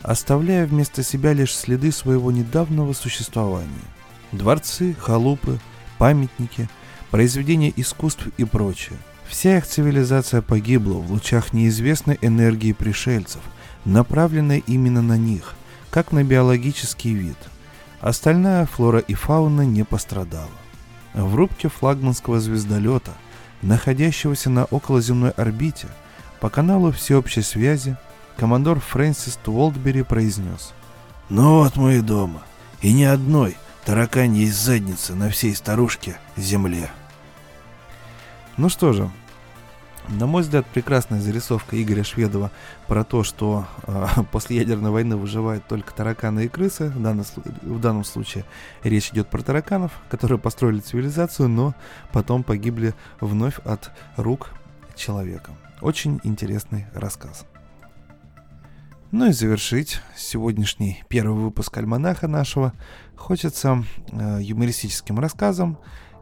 оставляя 0.03 0.67
вместо 0.67 1.01
себя 1.01 1.33
лишь 1.33 1.55
следы 1.55 1.91
своего 1.91 2.31
недавнего 2.31 2.93
существования. 2.93 3.67
Дворцы, 4.31 4.95
халупы, 4.99 5.59
памятники, 5.97 6.69
произведения 7.09 7.73
искусств 7.75 8.27
и 8.37 8.45
прочее. 8.45 8.99
Вся 9.25 9.57
их 9.57 9.65
цивилизация 9.65 10.43
погибла 10.43 10.99
в 10.99 11.11
лучах 11.11 11.53
неизвестной 11.53 12.19
энергии 12.21 12.73
пришельцев, 12.73 13.41
направленной 13.85 14.63
именно 14.67 15.01
на 15.01 15.17
них, 15.17 15.55
как 15.89 16.11
на 16.11 16.23
биологический 16.23 17.13
вид– 17.13 17.37
Остальная 18.03 18.65
флора 18.65 18.99
и 18.99 19.13
фауна 19.13 19.61
не 19.61 19.85
пострадала. 19.85 20.51
В 21.13 21.35
рубке 21.35 21.69
флагманского 21.69 22.41
звездолета, 22.41 23.11
находящегося 23.61 24.49
на 24.49 24.65
околоземной 24.65 25.29
орбите, 25.29 25.87
по 26.41 26.49
каналу 26.49 26.91
всеобщей 26.91 27.43
связи, 27.43 27.95
командор 28.37 28.79
Фрэнсис 28.79 29.37
Туолдбери 29.43 30.03
произнес. 30.03 30.73
«Ну 31.29 31.59
вот 31.59 31.75
мы 31.75 31.97
и 31.97 32.01
дома. 32.01 32.43
И 32.81 32.93
ни 32.93 33.03
одной 33.03 33.57
тараканьей 33.85 34.49
задницы 34.49 35.15
на 35.15 35.29
всей 35.29 35.55
старушке 35.55 36.17
земле». 36.37 36.89
Ну 38.57 38.69
что 38.69 38.93
же, 38.93 39.09
на 40.09 40.27
мой 40.27 40.43
взгляд, 40.43 40.65
прекрасная 40.65 41.21
зарисовка 41.21 41.81
Игоря 41.81 42.03
Шведова 42.03 42.51
про 42.87 43.03
то, 43.03 43.23
что 43.23 43.65
э, 43.87 44.05
после 44.31 44.57
ядерной 44.57 44.91
войны 44.91 45.15
выживают 45.15 45.65
только 45.65 45.93
тараканы 45.93 46.45
и 46.45 46.47
крысы. 46.49 46.89
В 46.89 47.01
данном, 47.01 47.25
в 47.61 47.79
данном 47.79 48.03
случае 48.03 48.45
речь 48.83 49.09
идет 49.09 49.29
про 49.29 49.41
тараканов, 49.41 49.91
которые 50.09 50.39
построили 50.39 50.79
цивилизацию, 50.79 51.47
но 51.47 51.73
потом 52.11 52.43
погибли 52.43 52.93
вновь 53.21 53.59
от 53.59 53.91
рук 54.17 54.49
человека. 54.95 55.51
Очень 55.81 56.19
интересный 56.23 56.85
рассказ. 56.93 57.45
Ну 59.13 59.27
и 59.27 59.31
завершить 59.31 60.01
сегодняшний 60.15 61.03
первый 61.07 61.39
выпуск 61.39 61.77
альманаха 61.77 62.27
нашего 62.27 62.73
хочется 63.15 63.83
э, 64.11 64.39
юмористическим 64.41 65.19
рассказом. 65.19 65.77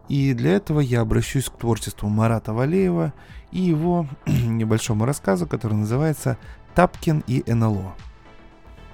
И 0.09 0.33
для 0.33 0.55
этого 0.57 0.81
я 0.81 0.99
обращусь 0.99 1.45
к 1.45 1.57
творчеству 1.57 2.09
Марата 2.09 2.51
Валеева 2.51 3.13
и 3.53 3.61
его 3.61 4.07
небольшому 4.25 5.05
рассказу, 5.05 5.47
который 5.47 5.75
называется 5.75 6.37
«Тапкин 6.75 7.23
и 7.27 7.45
НЛО». 7.47 7.95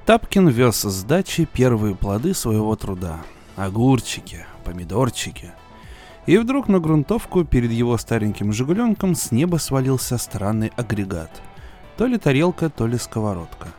Тапкин 0.05 0.47
вез 0.49 0.83
с 0.83 1.03
дачи 1.03 1.45
первые 1.51 1.95
плоды 1.95 2.35
своего 2.35 2.75
труда. 2.75 3.21
Огурчики, 3.55 4.45
помидорчики. 4.63 5.53
И 6.27 6.37
вдруг 6.37 6.67
на 6.67 6.79
грунтовку 6.79 7.45
перед 7.45 7.71
его 7.71 7.97
стареньким 7.97 8.53
«Жигуленком» 8.53 9.15
с 9.15 9.31
неба 9.31 9.57
свалился 9.57 10.19
странный 10.19 10.71
агрегат. 10.75 11.41
То 11.97 12.05
ли 12.05 12.19
тарелка, 12.19 12.69
то 12.69 12.85
ли 12.85 12.99
сковородка. 12.99 13.69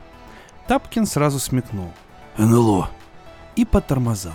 Тапкин 0.69 1.07
сразу 1.07 1.39
смекнул. 1.39 1.91
«НЛО!» 2.37 2.91
И 3.57 3.65
по 3.65 3.81
тормозам. 3.81 4.35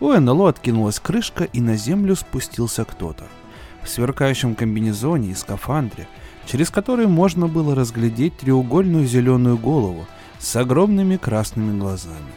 У 0.00 0.12
НЛО 0.12 0.48
откинулась 0.48 0.98
крышка, 0.98 1.44
и 1.44 1.60
на 1.60 1.76
землю 1.76 2.16
спустился 2.16 2.84
кто-то– 2.86 3.24
в 3.82 3.88
сверкающем 3.88 4.54
комбинезоне 4.54 5.30
и 5.30 5.34
скафандре, 5.34 6.08
через 6.46 6.70
который 6.70 7.06
можно 7.06 7.48
было 7.48 7.74
разглядеть 7.74 8.36
треугольную 8.38 9.06
зеленую 9.06 9.58
голову 9.58 10.06
с 10.38 10.56
огромными 10.56 11.16
красными 11.16 11.78
глазами. 11.78 12.32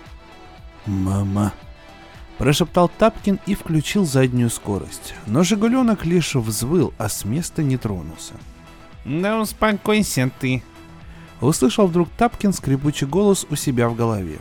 «Мама!»– 0.85 1.53
прошептал 2.37 2.89
Тапкин 2.89 3.39
и 3.45 3.55
включил 3.55 4.05
заднюю 4.05 4.49
скорость, 4.49 5.15
но 5.25 5.43
«Жигуленок» 5.43 6.05
лишь 6.05 6.35
взвыл, 6.35 6.93
а 6.97 7.09
с 7.09 7.25
места 7.25 7.63
не 7.63 7.77
тронулся. 7.77 8.33
«Да 9.05 9.39
успокойся 9.39 10.29
ты!» 10.39 10.63
Услышал 11.43 11.87
вдруг 11.87 12.09
Тапкин 12.17 12.53
скрипучий 12.53 13.05
голос 13.05 13.45
у 13.49 13.57
себя 13.57 13.89
в 13.89 13.95
голове. 13.95 14.39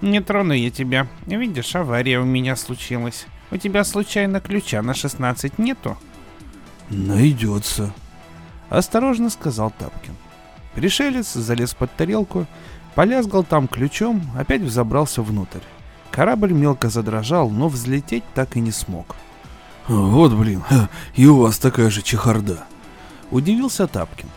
«Не 0.00 0.20
трону 0.20 0.52
я 0.52 0.70
тебя. 0.70 1.08
Видишь, 1.26 1.74
авария 1.74 2.20
у 2.20 2.24
меня 2.24 2.54
случилась. 2.54 3.26
У 3.50 3.56
тебя 3.56 3.82
случайно 3.82 4.40
ключа 4.40 4.80
на 4.80 4.94
16 4.94 5.58
нету?» 5.58 5.98
«Найдется»,— 6.90 7.92
осторожно 8.70 9.30
сказал 9.30 9.72
Тапкин. 9.76 10.14
Пришелец 10.76 11.32
залез 11.32 11.74
под 11.74 11.92
тарелку, 11.96 12.46
полязгал 12.94 13.42
там 13.42 13.66
ключом, 13.66 14.22
опять 14.38 14.62
взобрался 14.62 15.22
внутрь. 15.22 15.58
Корабль 16.12 16.52
мелко 16.52 16.88
задрожал, 16.88 17.50
но 17.50 17.68
взлететь 17.68 18.24
так 18.34 18.56
и 18.56 18.60
не 18.60 18.70
смог. 18.70 19.16
«Вот 19.88 20.32
блин, 20.34 20.62
и 21.16 21.26
у 21.26 21.38
вас 21.40 21.58
такая 21.58 21.90
же 21.90 22.02
чехарда!» 22.02 22.62
Удивился 23.32 23.88
Тапкин. 23.88 24.28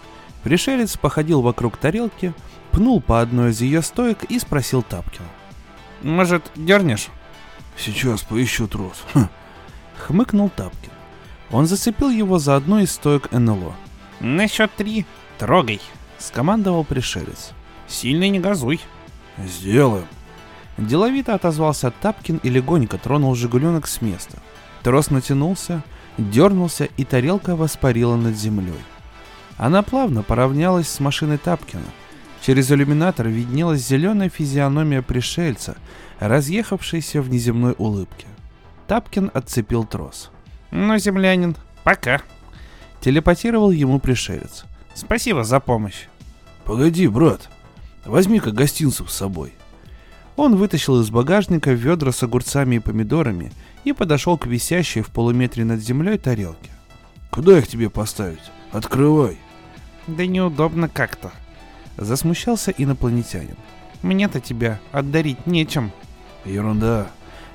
Пришелец 0.43 0.97
походил 0.97 1.41
вокруг 1.41 1.77
тарелки, 1.77 2.33
пнул 2.71 3.01
по 3.01 3.21
одной 3.21 3.51
из 3.51 3.61
ее 3.61 3.81
стоек 3.81 4.23
и 4.23 4.39
спросил 4.39 4.81
Тапкина. 4.81 5.27
«Может, 6.01 6.51
дернешь?» 6.55 7.09
«Сейчас 7.77 8.21
поищу 8.23 8.67
трос». 8.67 9.03
Хмыкнул 9.97 10.49
Тапкин. 10.49 10.91
Он 11.51 11.67
зацепил 11.67 12.09
его 12.09 12.39
за 12.39 12.55
одну 12.55 12.79
из 12.79 12.91
стоек 12.91 13.31
НЛО. 13.31 13.75
«На 14.19 14.47
счет 14.47 14.71
три. 14.75 15.05
Трогай!»— 15.37 15.81
скомандовал 16.17 16.83
пришелец. 16.83 17.51
«Сильно 17.87 18.29
не 18.29 18.39
газуй!» 18.39 18.79
«Сделаем!» 19.37 20.05
Деловито 20.77 21.35
отозвался 21.35 21.91
Тапкин 21.91 22.37
и 22.41 22.49
легонько 22.49 22.97
тронул 22.97 23.35
«Жигуленок» 23.35 23.87
с 23.87 24.01
места. 24.01 24.39
Трос 24.81 25.11
натянулся, 25.11 25.83
дернулся, 26.17 26.85
и 26.97 27.03
тарелка 27.03 27.55
воспарила 27.55 28.15
над 28.15 28.35
землей. 28.35 28.79
Она 29.61 29.83
плавно 29.83 30.23
поравнялась 30.23 30.89
с 30.89 30.99
машиной 30.99 31.37
Тапкина. 31.37 31.85
Через 32.41 32.71
иллюминатор 32.71 33.27
виднелась 33.27 33.87
зеленая 33.87 34.27
физиономия 34.27 35.03
пришельца, 35.03 35.77
разъехавшаяся 36.19 37.21
в 37.21 37.29
неземной 37.29 37.75
улыбке. 37.77 38.25
Тапкин 38.87 39.29
отцепил 39.31 39.83
трос. 39.83 40.31
«Ну, 40.71 40.97
землянин, 40.97 41.55
пока»,— 41.83 42.23
телепатировал 43.01 43.69
ему 43.69 43.99
пришелец. 43.99 44.65
«Спасибо 44.95 45.43
за 45.43 45.59
помощь». 45.59 46.07
«Погоди, 46.65 47.07
брат, 47.07 47.47
возьми-ка 48.03 48.49
гостинцев 48.49 49.11
с 49.11 49.15
собой». 49.15 49.53
Он 50.37 50.55
вытащил 50.55 50.99
из 51.01 51.11
багажника 51.11 51.71
ведра 51.73 52.11
с 52.11 52.23
огурцами 52.23 52.77
и 52.77 52.79
помидорами 52.79 53.51
и 53.83 53.93
подошел 53.93 54.39
к 54.39 54.47
висящей 54.47 55.03
в 55.03 55.11
полуметре 55.11 55.65
над 55.65 55.81
землей 55.81 56.17
тарелке. 56.17 56.71
«Куда 57.29 57.59
их 57.59 57.67
тебе 57.67 57.91
поставить? 57.91 58.41
Открывай!» 58.71 59.37
«Да 60.07 60.25
неудобно 60.25 60.89
как-то»,— 60.89 61.31
засмущался 61.97 62.71
инопланетянин. 62.71 63.57
«Мне-то 64.01 64.39
тебя 64.39 64.79
отдарить 64.91 65.45
нечем». 65.45 65.91
«Ерунда. 66.43 67.07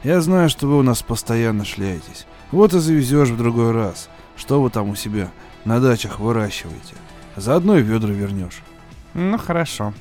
Я 0.05 0.21
знаю, 0.21 0.49
что 0.49 0.69
вы 0.69 0.79
у 0.79 0.83
нас 0.83 1.03
постоянно 1.03 1.65
шляетесь. 1.65 2.27
Вот 2.53 2.75
и 2.75 2.79
завезешь 2.79 3.31
в 3.31 3.37
другой 3.37 3.73
раз. 3.73 4.09
Что 4.37 4.63
вы 4.63 4.71
там 4.71 4.91
у 4.91 4.95
себя 4.95 5.31
на 5.65 5.81
дачах 5.81 6.21
выращиваете? 6.21 6.95
Заодно 7.35 7.77
и 7.79 7.83
ведра 7.83 8.11
вернешь. 8.11 8.63
Ну 9.15 9.37
хорошо. 9.39 9.93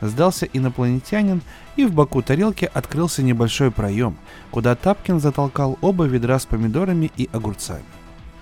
Сдался 0.00 0.46
инопланетянин, 0.46 1.42
и 1.76 1.84
в 1.84 1.92
боку 1.92 2.22
тарелки 2.22 2.68
открылся 2.72 3.22
небольшой 3.22 3.70
проем, 3.70 4.16
куда 4.50 4.74
Тапкин 4.74 5.20
затолкал 5.20 5.78
оба 5.80 6.04
ведра 6.04 6.38
с 6.38 6.46
помидорами 6.46 7.10
и 7.16 7.28
огурцами. 7.32 7.84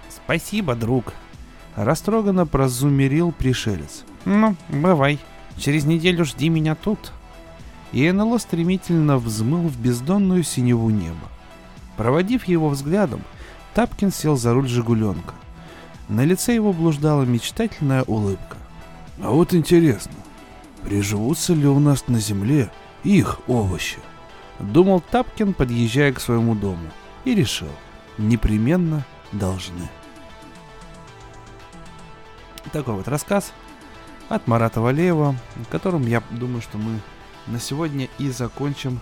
«Спасибо, 0.08 0.74
друг!» 0.74 1.12
Растроганно 1.76 2.46
прозумерил 2.46 3.32
пришелец. 3.32 4.04
«Ну, 4.24 4.56
бывай. 4.68 5.18
Через 5.56 5.84
неделю 5.84 6.24
жди 6.24 6.48
меня 6.48 6.74
тут». 6.74 7.12
И 7.92 8.10
НЛО 8.10 8.38
стремительно 8.38 9.18
взмыл 9.18 9.68
в 9.68 9.78
бездонную 9.78 10.42
синеву 10.42 10.90
неба. 10.90 11.28
Проводив 11.96 12.44
его 12.44 12.68
взглядом, 12.68 13.22
Тапкин 13.74 14.12
сел 14.12 14.36
за 14.36 14.54
руль 14.54 14.68
«Жигуленка». 14.68 15.34
На 16.08 16.24
лице 16.24 16.54
его 16.54 16.72
блуждала 16.72 17.22
мечтательная 17.22 18.04
улыбка. 18.04 18.56
«А 19.22 19.30
вот 19.30 19.54
интересно, 19.54 20.12
приживутся 20.82 21.54
ли 21.54 21.66
у 21.66 21.78
нас 21.78 22.08
на 22.08 22.18
земле 22.18 22.70
их 23.04 23.40
овощи? 23.46 23.98
Думал 24.58 25.00
Тапкин, 25.00 25.54
подъезжая 25.54 26.12
к 26.12 26.20
своему 26.20 26.54
дому, 26.54 26.90
и 27.24 27.34
решил, 27.34 27.68
непременно 28.18 29.04
должны. 29.32 29.88
Такой 32.72 32.94
вот 32.94 33.08
рассказ 33.08 33.52
от 34.28 34.46
Марата 34.46 34.80
Валеева, 34.80 35.34
которым 35.70 36.06
я 36.06 36.22
думаю, 36.30 36.62
что 36.62 36.78
мы 36.78 37.00
на 37.48 37.58
сегодня 37.58 38.08
и 38.18 38.30
закончим 38.30 39.00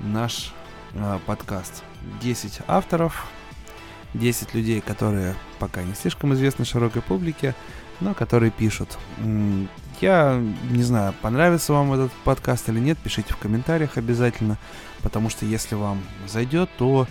наш 0.00 0.52
э, 0.94 1.18
подкаст. 1.24 1.84
10 2.20 2.62
авторов, 2.66 3.28
10 4.14 4.52
людей, 4.54 4.80
которые 4.80 5.36
пока 5.60 5.84
не 5.84 5.94
слишком 5.94 6.34
известны 6.34 6.64
широкой 6.64 7.02
публике, 7.02 7.54
но 8.00 8.14
которые 8.14 8.50
пишут. 8.50 8.98
Я 10.00 10.42
не 10.70 10.82
знаю, 10.82 11.14
понравится 11.22 11.72
вам 11.72 11.92
этот 11.92 12.10
подкаст 12.24 12.68
или 12.68 12.80
нет, 12.80 12.98
пишите 12.98 13.32
в 13.32 13.36
комментариях 13.36 13.96
обязательно, 13.96 14.58
потому 15.02 15.30
что 15.30 15.46
если 15.46 15.76
вам 15.76 16.02
зайдет, 16.26 16.68
то 16.76 17.06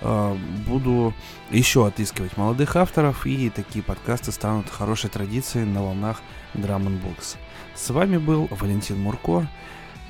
буду 0.00 1.14
еще 1.50 1.86
отыскивать 1.86 2.36
молодых 2.36 2.76
авторов, 2.76 3.26
и 3.26 3.50
такие 3.50 3.82
подкасты 3.82 4.32
станут 4.32 4.68
хорошей 4.68 5.10
традицией 5.10 5.66
на 5.66 5.82
волнах 5.82 6.20
Drum 6.54 7.00
Books. 7.02 7.36
С 7.74 7.90
вами 7.90 8.16
был 8.16 8.48
Валентин 8.50 9.00
Мурко, 9.00 9.48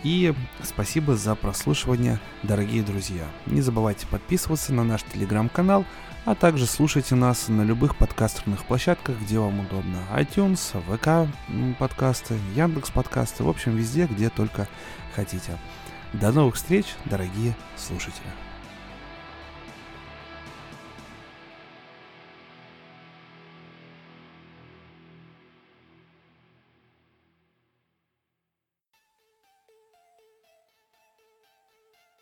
и 0.04 0.34
спасибо 0.62 1.16
за 1.16 1.34
прослушивание, 1.34 2.20
дорогие 2.42 2.82
друзья. 2.82 3.24
Не 3.46 3.60
забывайте 3.60 4.06
подписываться 4.06 4.72
на 4.72 4.84
наш 4.84 5.02
телеграм-канал, 5.02 5.84
а 6.24 6.34
также 6.34 6.66
слушайте 6.66 7.14
нас 7.14 7.48
на 7.48 7.62
любых 7.62 7.96
подкастерных 7.96 8.64
площадках, 8.64 9.16
где 9.20 9.38
вам 9.38 9.60
удобно. 9.60 9.98
iTunes, 10.14 10.80
ВК 10.86 11.32
подкасты, 11.78 12.38
Яндекс 12.54 12.90
подкасты, 12.90 13.42
в 13.42 13.48
общем, 13.48 13.76
везде, 13.76 14.06
где 14.06 14.28
только 14.28 14.68
хотите. 15.14 15.58
До 16.12 16.30
новых 16.32 16.54
встреч, 16.54 16.86
дорогие 17.06 17.56
слушатели. 17.76 18.47